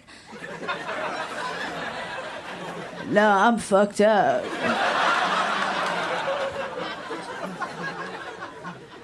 [3.14, 4.44] No, I'm fucked up.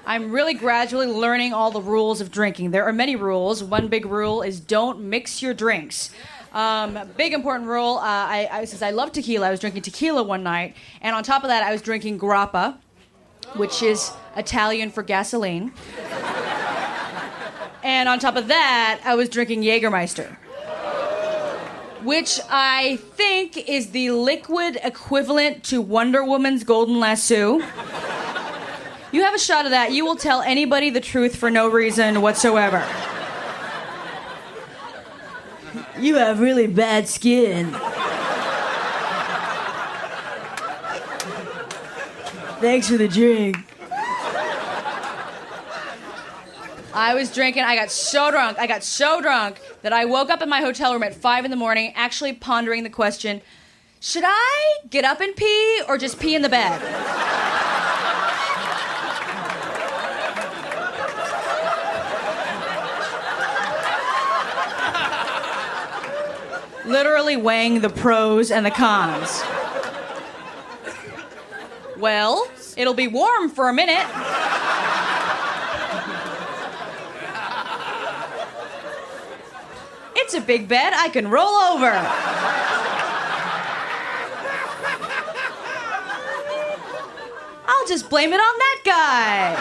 [0.04, 2.72] I'm really gradually learning all the rules of drinking.
[2.72, 3.62] There are many rules.
[3.62, 6.10] One big rule is don't mix your drinks.
[6.52, 7.98] Um, big important rule.
[7.98, 11.22] Uh, I, I since I love tequila, I was drinking tequila one night, and on
[11.22, 12.78] top of that, I was drinking grappa,
[13.54, 15.72] which is Italian for gasoline.
[17.84, 20.36] and on top of that, I was drinking Jägermeister
[22.02, 27.60] which I think is the liquid equivalent to Wonder Woman's golden lasso.
[29.12, 32.22] You have a shot of that, you will tell anybody the truth for no reason
[32.22, 32.86] whatsoever.
[35.98, 37.72] You have really bad skin.
[42.60, 43.56] Thanks for the drink.
[46.92, 47.62] I was drinking.
[47.62, 48.58] I got so drunk.
[48.58, 51.50] I got so drunk that I woke up in my hotel room at five in
[51.50, 53.42] the morning, actually pondering the question
[54.02, 56.80] should I get up and pee or just pee in the bed?
[66.86, 69.42] Literally weighing the pros and the cons.
[71.98, 74.06] Well, it'll be warm for a minute.
[80.32, 80.92] It's a big bed.
[80.94, 81.90] I can roll over.
[87.66, 89.56] I'll just blame it on that guy.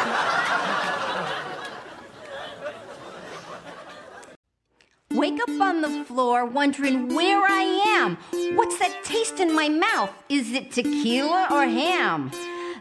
[5.09, 8.19] Wake up on the floor wondering where I am.
[8.55, 10.11] What's that taste in my mouth?
[10.29, 12.31] Is it tequila or ham?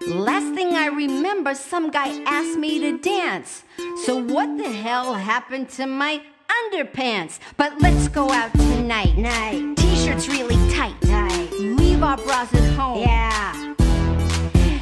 [0.06, 3.64] Last thing I remember, some guy asked me to dance.
[4.04, 7.38] So, what the hell happened to my underpants?
[7.56, 9.16] But let's go out tonight.
[9.16, 9.76] Night.
[9.76, 11.00] T shirts really tight.
[11.02, 11.50] Tight.
[11.52, 13.00] Leave our bras at home.
[13.00, 13.74] Yeah.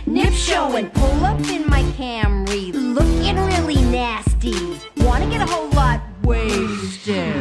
[0.07, 4.79] Nip showing, pull up in my Camry, looking really nasty.
[4.99, 7.35] Wanna get a whole lot wasted.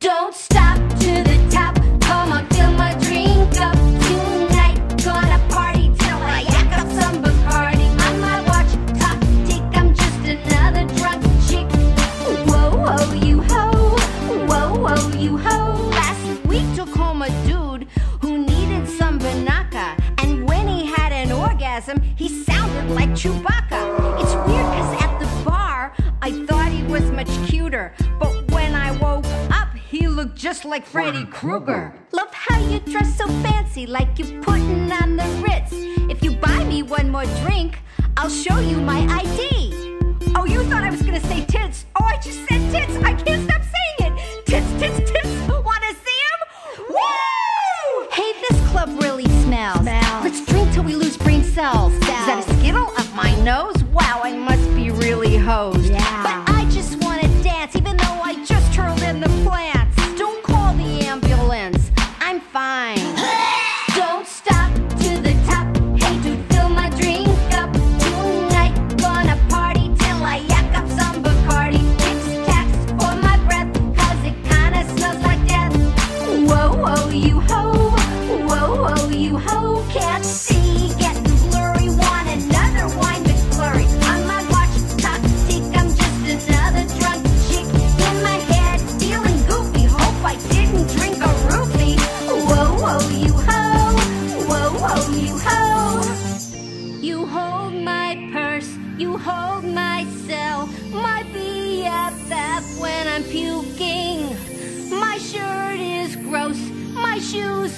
[0.00, 1.77] Don't stop to the top,
[23.18, 24.20] Chewbacca.
[24.20, 25.92] It's weird because at the bar,
[26.22, 30.86] I thought he was much cuter, but when I woke up, he looked just like
[30.86, 31.92] Freddy Krueger.
[32.12, 35.72] Love has Why you dress so fancy like you're putting on the Ritz?
[36.08, 37.80] If you buy me one more drink,
[38.16, 39.72] I'll show you my ID.
[40.36, 41.86] Oh, you thought I was gonna say tits?
[41.96, 42.94] Oh, I just said tits.
[43.02, 44.46] I can't stop saying it.
[44.46, 45.28] Tits, tits, tits.
[45.48, 46.40] Wanna see 'em?
[46.88, 48.08] Woo!
[48.12, 49.84] Hey, this club really smells.
[49.84, 51.92] Let's drink till we lose brain cells.
[51.92, 53.82] Is that a skittle up my nose?
[53.92, 55.90] Wow, I must be really hosed.
[55.90, 59.96] But I just wanna dance, even though I just hurled in the plants.
[60.16, 61.90] Don't call the ambulance.
[62.20, 62.97] I'm fine.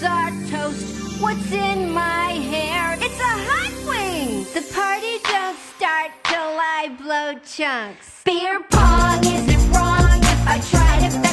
[0.00, 1.20] Shoes are toast.
[1.20, 2.96] What's in my hair?
[3.00, 4.44] It's a hot wing.
[4.54, 8.22] The party don't start till I blow chunks.
[8.24, 11.29] Beer pong, is it wrong if I try to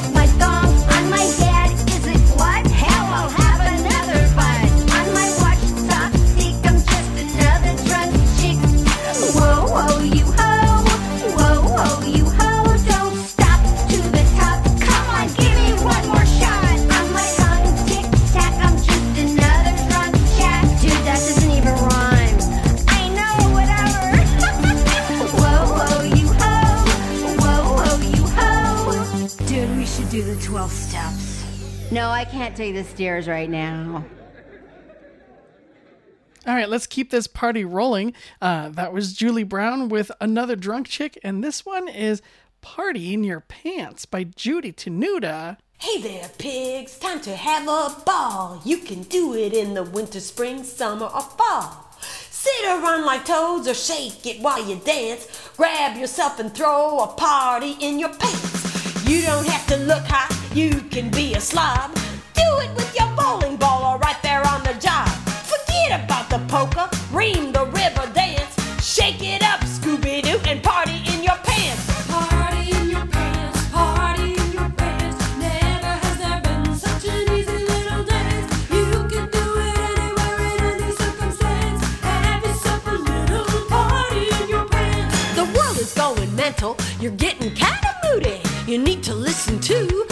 [32.58, 34.04] take the stairs right now.
[36.48, 38.14] All right, let's keep this party rolling.
[38.42, 42.22] Uh, that was Julie Brown with another drunk chick, and this one is
[42.62, 45.58] "Party in Your Pants" by Judy Tenuta.
[45.78, 48.62] Hey there, pigs, time to have a ball.
[48.66, 51.96] You can do it in the winter, spring, summer, or fall.
[52.32, 55.52] Sit around like toads or shake it while you dance.
[55.56, 59.08] Grab yourself and throw a party in your pants.
[59.08, 61.96] You don't have to look hot, you can be a slob.
[62.38, 65.08] Do it with your bowling ball or right there on the job.
[65.52, 68.54] Forget about the poker, ream the river dance.
[68.82, 71.84] Shake it up, Scooby Doo, and party in your pants.
[72.08, 75.18] Party in your pants, party in your pants.
[75.38, 78.50] Never has there been such an easy little dance.
[78.70, 81.82] You can do it anywhere in any circumstance.
[82.02, 85.16] Have yourself a little party in your pants.
[85.36, 88.42] The world is going mental, you're getting kinda moody.
[88.68, 90.06] You need to listen to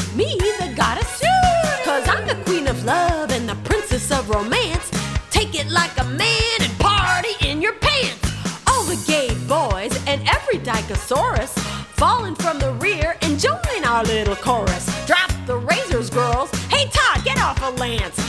[2.85, 4.91] love and the princess of romance.
[5.31, 8.31] Take it like a man and party in your pants.
[8.67, 11.57] All the gay boys and every dicosaurus
[11.97, 14.85] falling from the rear and join our little chorus.
[15.07, 16.51] Drop the razors, girls.
[16.69, 18.24] Hey Todd, get off a lance.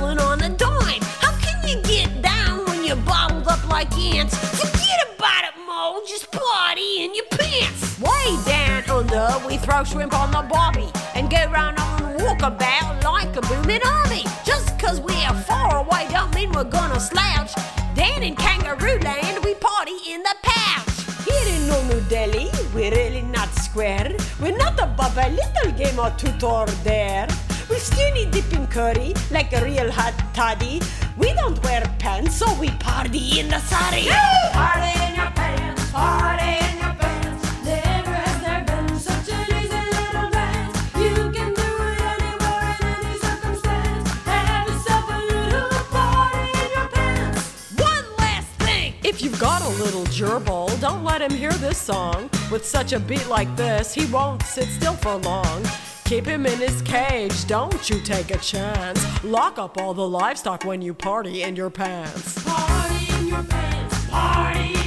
[0.00, 1.02] Hustling on a dime.
[1.20, 4.34] How can you get down when you're bottled up like ants?
[4.58, 6.00] Forget about it, Mo.
[6.08, 8.00] Just party in your pants.
[8.00, 13.36] Way down under, we throw shrimp on the barbie and go round on walkabout like
[13.36, 14.24] a booming army.
[14.42, 17.52] Just cause we're far away don't mean we're gonna slouch.
[17.94, 21.26] Down in Kangaroo Land, we party in the pouch.
[21.28, 24.16] Here in New Delhi, we're really not square.
[24.40, 27.28] We're not above a little Kama Sutra there.
[27.70, 30.82] We skinny dip in curry like a real hot toddy.
[31.16, 34.08] We don't wear pants, so we party in the sari.
[34.52, 37.42] Party in your pants, party in your pants.
[37.64, 40.76] Never has there been such an easy little dance.
[40.96, 44.10] You can do it anywhere in any circumstance.
[44.24, 47.72] Have yourself a little party in your pants.
[47.78, 48.94] One last thing.
[49.04, 52.30] If you've got a little gerbil, don't let him hear this song.
[52.50, 55.64] With such a beat like this, he won't sit still for long.
[56.10, 59.22] Keep him in his cage, don't you take a chance.
[59.22, 62.42] Lock up all the livestock when you party in your pants.
[62.44, 64.79] Party in your pants, party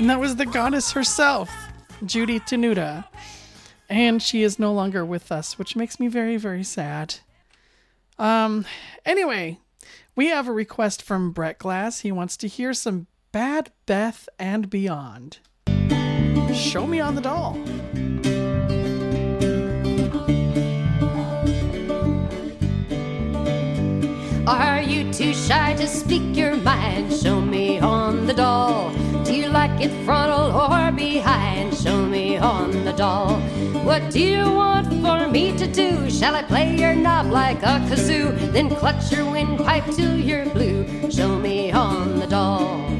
[0.00, 1.50] And that was the goddess herself,
[2.06, 3.04] Judy Tenuta.
[3.90, 7.16] And she is no longer with us, which makes me very, very sad.
[8.18, 8.64] Um,
[9.04, 9.58] anyway,
[10.16, 12.00] we have a request from Brett Glass.
[12.00, 15.40] He wants to hear some Bad Beth and Beyond.
[16.54, 17.58] Show me on the doll.
[24.48, 27.12] Are you too shy to speak your mind?
[27.12, 28.94] Show me on the doll.
[29.30, 31.72] Do you like it frontal or behind?
[31.76, 33.38] Show me on the doll.
[33.86, 36.10] What do you want for me to do?
[36.10, 38.34] Shall I play your knob like a kazoo?
[38.50, 41.08] Then clutch your windpipe till you're blue.
[41.12, 42.90] Show me on the doll.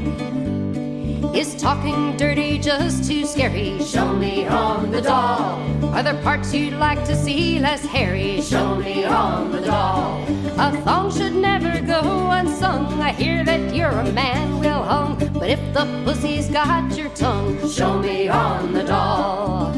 [1.33, 3.81] Is talking dirty just too scary?
[3.81, 5.61] Show me on the doll.
[5.95, 8.41] Are there parts you'd like to see less hairy?
[8.41, 10.21] Show me on the doll.
[10.59, 13.01] A thong should never go unsung.
[13.01, 17.57] I hear that you're a man well hung, but if the pussy's got your tongue,
[17.69, 19.73] show me on the doll.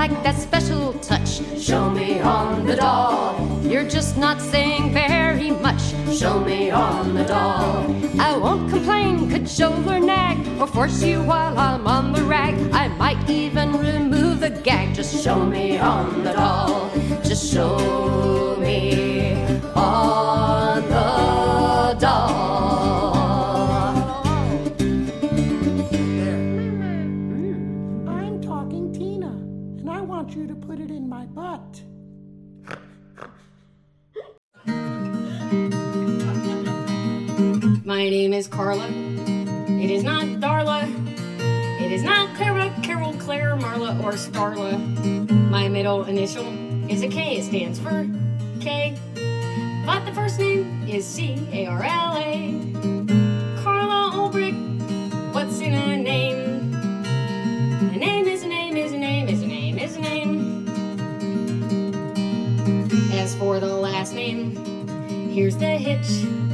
[0.00, 1.42] Like that special touch?
[1.60, 3.36] Show me on the doll.
[3.60, 5.82] You're just not saying very much.
[6.20, 7.84] Show me on the doll.
[8.18, 12.54] I won't complain, cajole or nag, or force you while I'm on the rag.
[12.72, 14.94] I might even remove the gag.
[14.94, 16.90] Just show me on the doll.
[17.22, 19.34] Just show me
[19.74, 22.39] on the doll.
[38.00, 38.86] My name is Carla.
[38.88, 40.88] It is not Darla.
[41.82, 44.80] It is not Clara, Carol, Claire, Marla, or Starla.
[45.50, 46.46] My middle initial
[46.90, 47.36] is a K.
[47.36, 48.08] It stands for
[48.58, 48.96] K.
[49.84, 52.72] But the first name is C A R L A.
[53.62, 55.34] Carla Ulbrich.
[55.34, 56.72] What's in a name?
[57.92, 60.66] A name is a name is a name is a name is a name.
[63.12, 64.56] As for the last name,
[65.28, 66.49] here's the hitch.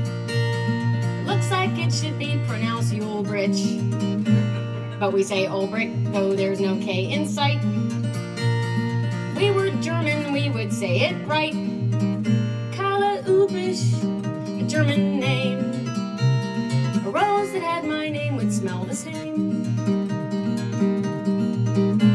[1.46, 4.98] Looks like it should be pronounced Ulbrich.
[4.98, 7.62] But we say Ulbrich, though there's no K in sight.
[9.36, 11.52] We were German, we would say it right.
[12.74, 13.80] Carla Ulbrich,
[14.60, 15.86] a German name.
[17.06, 19.62] A rose that had my name would smell the same.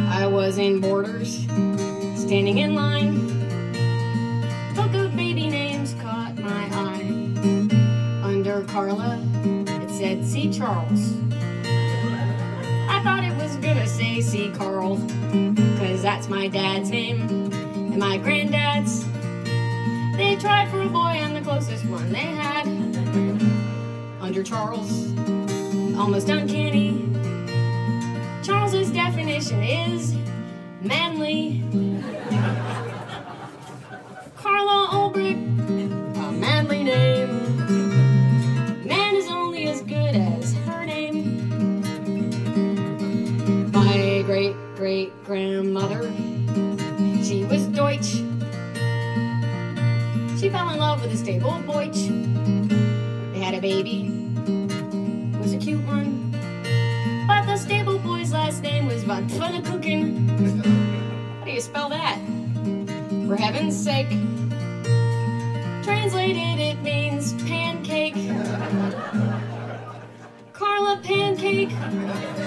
[0.09, 1.45] I was in Borders,
[2.17, 3.30] standing in line.
[8.71, 9.19] Carla,
[9.67, 11.17] it said see Charles.
[12.87, 14.95] I thought it was gonna say see Carl,
[15.77, 19.03] cause that's my dad's name and my granddad's.
[20.15, 22.65] They tried for a boy, and the closest one they had.
[24.21, 25.11] Under Charles,
[25.97, 27.09] almost uncanny.
[28.41, 30.15] Charles's definition is
[30.81, 31.61] manly.
[34.37, 35.35] Carla Ulbrich,
[36.15, 37.80] a manly name.
[45.31, 46.11] Grandmother,
[47.23, 48.15] she was Deutsch.
[50.37, 52.09] She fell in love with a stable Deutsch.
[53.31, 54.11] They had a baby,
[54.45, 56.31] it was a cute one.
[57.27, 60.27] But the stable boy's last name was Von Pfannkuchen.
[61.39, 62.19] How do you spell that?
[63.25, 64.09] For heaven's sake.
[65.81, 68.15] Translated, it means pancake.
[70.51, 71.69] Carla Pancake,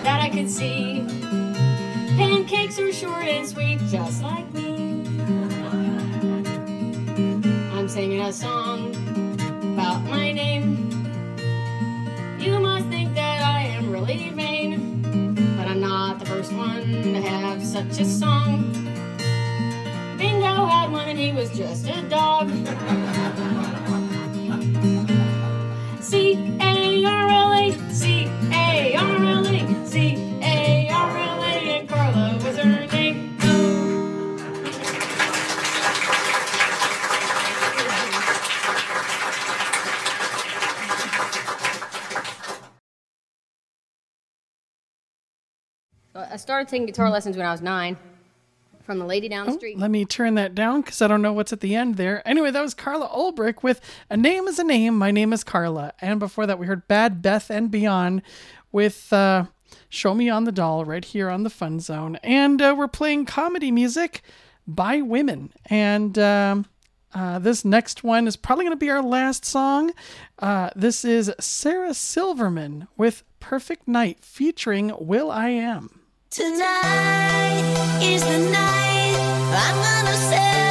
[0.02, 1.43] that I could see.
[2.34, 5.06] Pancakes are short and sweet, just like me.
[7.72, 8.92] I'm singing a song
[9.74, 10.90] about my name.
[12.40, 15.02] You must think that I am really vain,
[15.56, 18.72] but I'm not the first one to have such a song.
[20.18, 22.50] Bingo had one and he was just a dog.
[26.00, 27.43] C A R L
[46.44, 47.96] started taking guitar lessons when I was nine.
[48.82, 49.78] from the lady down the Oh, street.
[49.78, 52.20] let me turn that down because I don't know what's at the end there.
[52.28, 53.80] Anyway, that was Carla Ulbrich with
[54.10, 54.98] A Name is a Name.
[54.98, 55.94] My name is Carla.
[56.02, 58.20] And before that, we heard Bad Beth and Beyond
[58.72, 59.46] with uh,
[59.88, 62.16] Show Me on the Doll right here on the Fun Zone.
[62.16, 64.20] And uh, we're playing comedy music
[64.66, 65.54] by women.
[65.64, 66.66] And um,
[67.14, 69.92] uh, this next one is probably going to be our last song.
[70.40, 76.00] Uh, this is Sarah Silverman with Perfect Night featuring will.i.am.
[76.34, 77.62] Tonight
[78.02, 79.14] is the night
[79.54, 80.63] I'm gonna celebrate.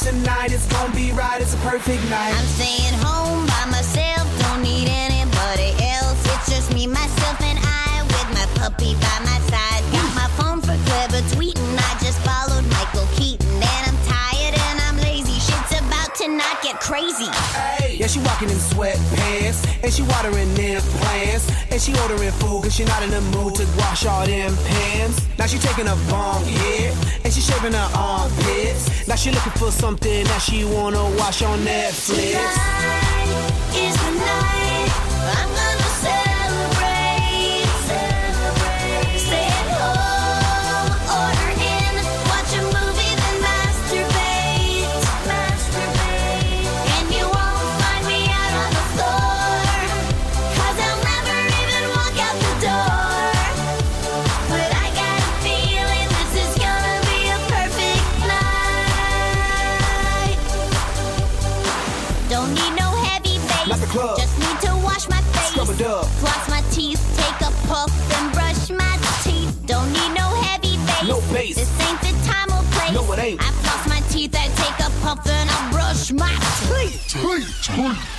[0.00, 0.52] Tonight's the.
[0.52, 1.40] It's gonna be right.
[1.40, 2.32] It's a perfect night.
[2.32, 6.18] I'm staying home by myself, don't need anybody else.
[6.24, 9.82] It's just me, myself, and I with my puppy by my side.
[9.92, 11.76] Got my phone for clever tweeting.
[11.76, 15.38] I just followed Michael Keaton, and I'm tired and I'm lazy.
[15.38, 17.28] Shit's about to not get crazy.
[18.10, 22.84] She walking in sweatpants, and she watering them plants, and she ordering food cause she
[22.84, 25.20] not in the mood to wash all them pans.
[25.38, 26.92] Now she taking a bong hit,
[27.24, 29.06] and she shaving her armpits.
[29.06, 32.34] Now she looking for something that she wanna watch on Netflix.
[32.34, 33.30] Tonight
[33.78, 34.90] is the night
[35.38, 35.79] I'm gonna
[71.32, 71.56] bass.
[71.56, 72.92] This ain't the time or place.
[72.92, 73.40] No, it ain't.
[73.40, 76.34] I floss my teeth, I take a puff, then I brush my
[76.68, 77.00] teeth.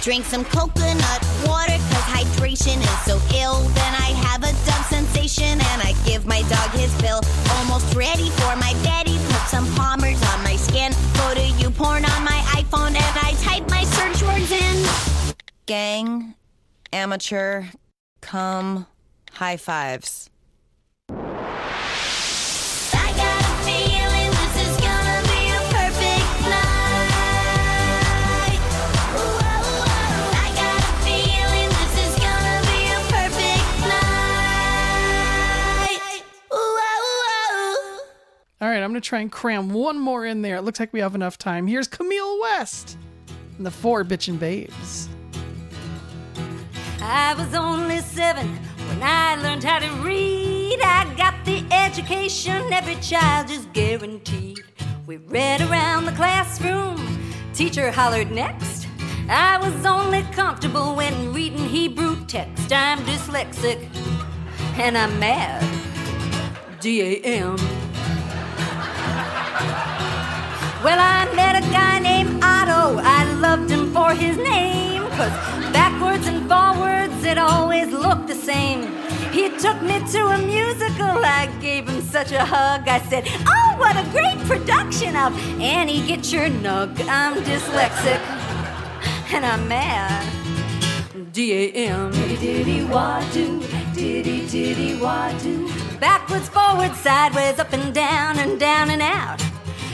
[0.02, 3.62] Drink some coconut water, cause hydration is so ill.
[3.78, 7.22] Then I have a dumb sensation and I give my dog his fill.
[7.58, 9.18] Almost ready for my Betty.
[9.18, 10.92] Put some Palmers on my skin.
[11.18, 15.36] Go to YouPorn on my iPhone and I type my search words in.
[15.68, 16.36] Gang,
[16.92, 17.66] amateur,
[18.22, 18.88] come,
[19.32, 20.31] high fives.
[38.92, 40.58] I'm going to try and cram one more in there.
[40.58, 41.66] It looks like we have enough time.
[41.66, 42.98] Here's Camille West
[43.56, 45.08] and the Four Bitchin' Babes.
[47.02, 48.50] I was only seven
[48.90, 50.82] when I learned how to read.
[50.84, 54.60] I got the education every child is guaranteed.
[55.08, 56.98] We read around the classroom,
[57.54, 58.88] teacher hollered next.
[59.30, 62.74] I was only comfortable when reading Hebrew text.
[62.74, 63.88] I'm dyslexic
[64.78, 65.64] and I'm mad.
[66.82, 67.56] D A M.
[70.84, 73.00] Well, I met a guy named Otto.
[73.04, 75.04] I loved him for his name.
[75.12, 75.34] Cause
[75.72, 78.92] backwards and forwards, it always looked the same.
[79.32, 81.24] He took me to a musical.
[81.24, 82.88] I gave him such a hug.
[82.88, 86.90] I said, Oh, what a great production of Annie Get Your Nug.
[87.08, 88.20] I'm dyslexic
[89.34, 90.28] and I'm mad.
[91.32, 92.12] D A M.
[92.12, 93.62] Diddy wah do,
[93.94, 95.32] diddy diddy wah.
[96.00, 99.51] Backwards, forwards, sideways, up and down, and down and out.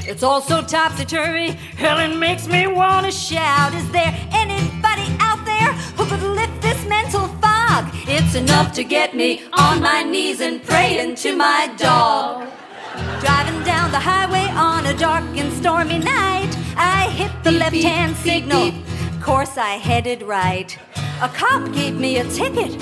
[0.08, 3.74] It's all so topsy turvy, hell, it makes me want to shout.
[3.74, 7.90] Is there anybody out there who could lift this mental fog?
[8.08, 12.48] It's enough to get me on my knees and praying to my dog.
[13.20, 18.16] Driving down the highway on a dark and stormy night, I hit the left hand
[18.16, 18.72] signal.
[19.22, 20.78] Course I headed right.
[21.22, 22.82] A cop gave me a ticket.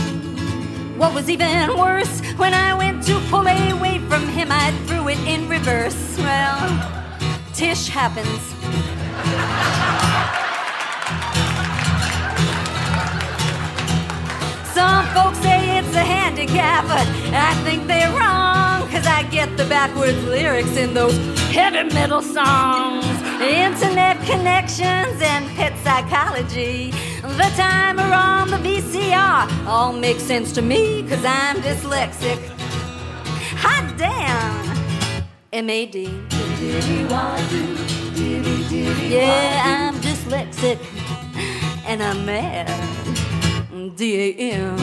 [0.96, 5.18] What was even worse, when I went to pull away from him, I threw it
[5.28, 6.18] in reverse.
[6.20, 7.02] Well,
[7.56, 8.28] Tish happens.
[14.74, 18.86] Some folks say it's a handicap, but I think they're wrong.
[18.90, 21.16] Cause I get the backwards lyrics in those
[21.54, 23.06] heavy metal songs.
[23.40, 26.92] Internet connections and pet psychology.
[27.22, 32.38] The timer on the VCR all makes sense to me, cause I'm dyslexic.
[33.60, 34.85] Hot damn!
[35.56, 36.04] M A D.
[39.08, 40.78] Yeah, I'm dyslexic
[41.86, 42.68] and I'm mad.
[43.96, 44.76] D A M.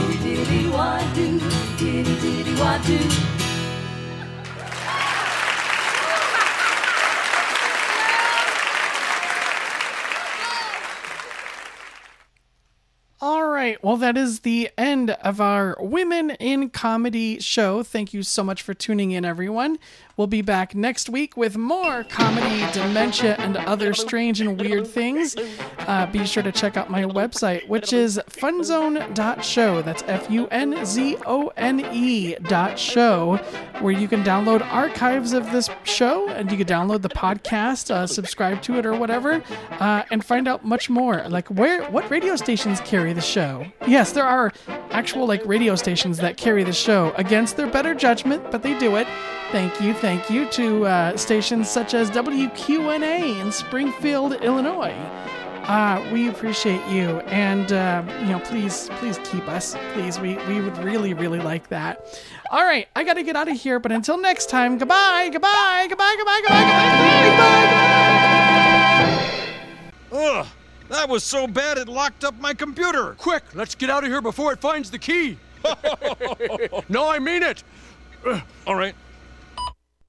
[13.25, 13.79] All right.
[13.85, 17.85] Well, that is the end of our Women in Comedy show.
[17.85, 19.79] Thank you so much for tuning in, everyone.
[20.17, 25.35] We'll be back next week with more comedy, dementia, and other strange and weird things.
[25.79, 29.83] Uh, be sure to check out my website, which is funzone.show.
[29.83, 33.37] That's F U N Z O N E dot show,
[33.81, 38.07] where you can download archives of this show and you can download the podcast, uh,
[38.07, 39.43] subscribe to it or whatever,
[39.81, 41.27] uh, and find out much more.
[41.29, 43.65] Like where, what radio stations carry the show?
[43.87, 44.53] Yes, there are
[44.91, 48.97] actual like radio stations that carry the show against their better judgment, but they do
[48.97, 49.07] it.
[49.51, 54.91] Thank you, thank you to uh, stations such as WQNA in Springfield, Illinois.
[55.69, 60.19] Uh, we appreciate you, and uh, you know, please, please keep us, please.
[60.19, 62.21] We we would really, really like that.
[62.51, 65.87] All right, I got to get out of here, but until next time, goodbye, goodbye,
[65.89, 66.65] goodbye, goodbye, goodbye,
[67.31, 67.67] goodbye,
[70.11, 70.41] goodbye.
[70.41, 70.47] Ugh,
[70.89, 73.15] that was so bad it locked up my computer.
[73.19, 75.39] Quick, let's get out of here before it finds the key.
[76.89, 77.63] no, I mean it.
[78.67, 78.97] All right.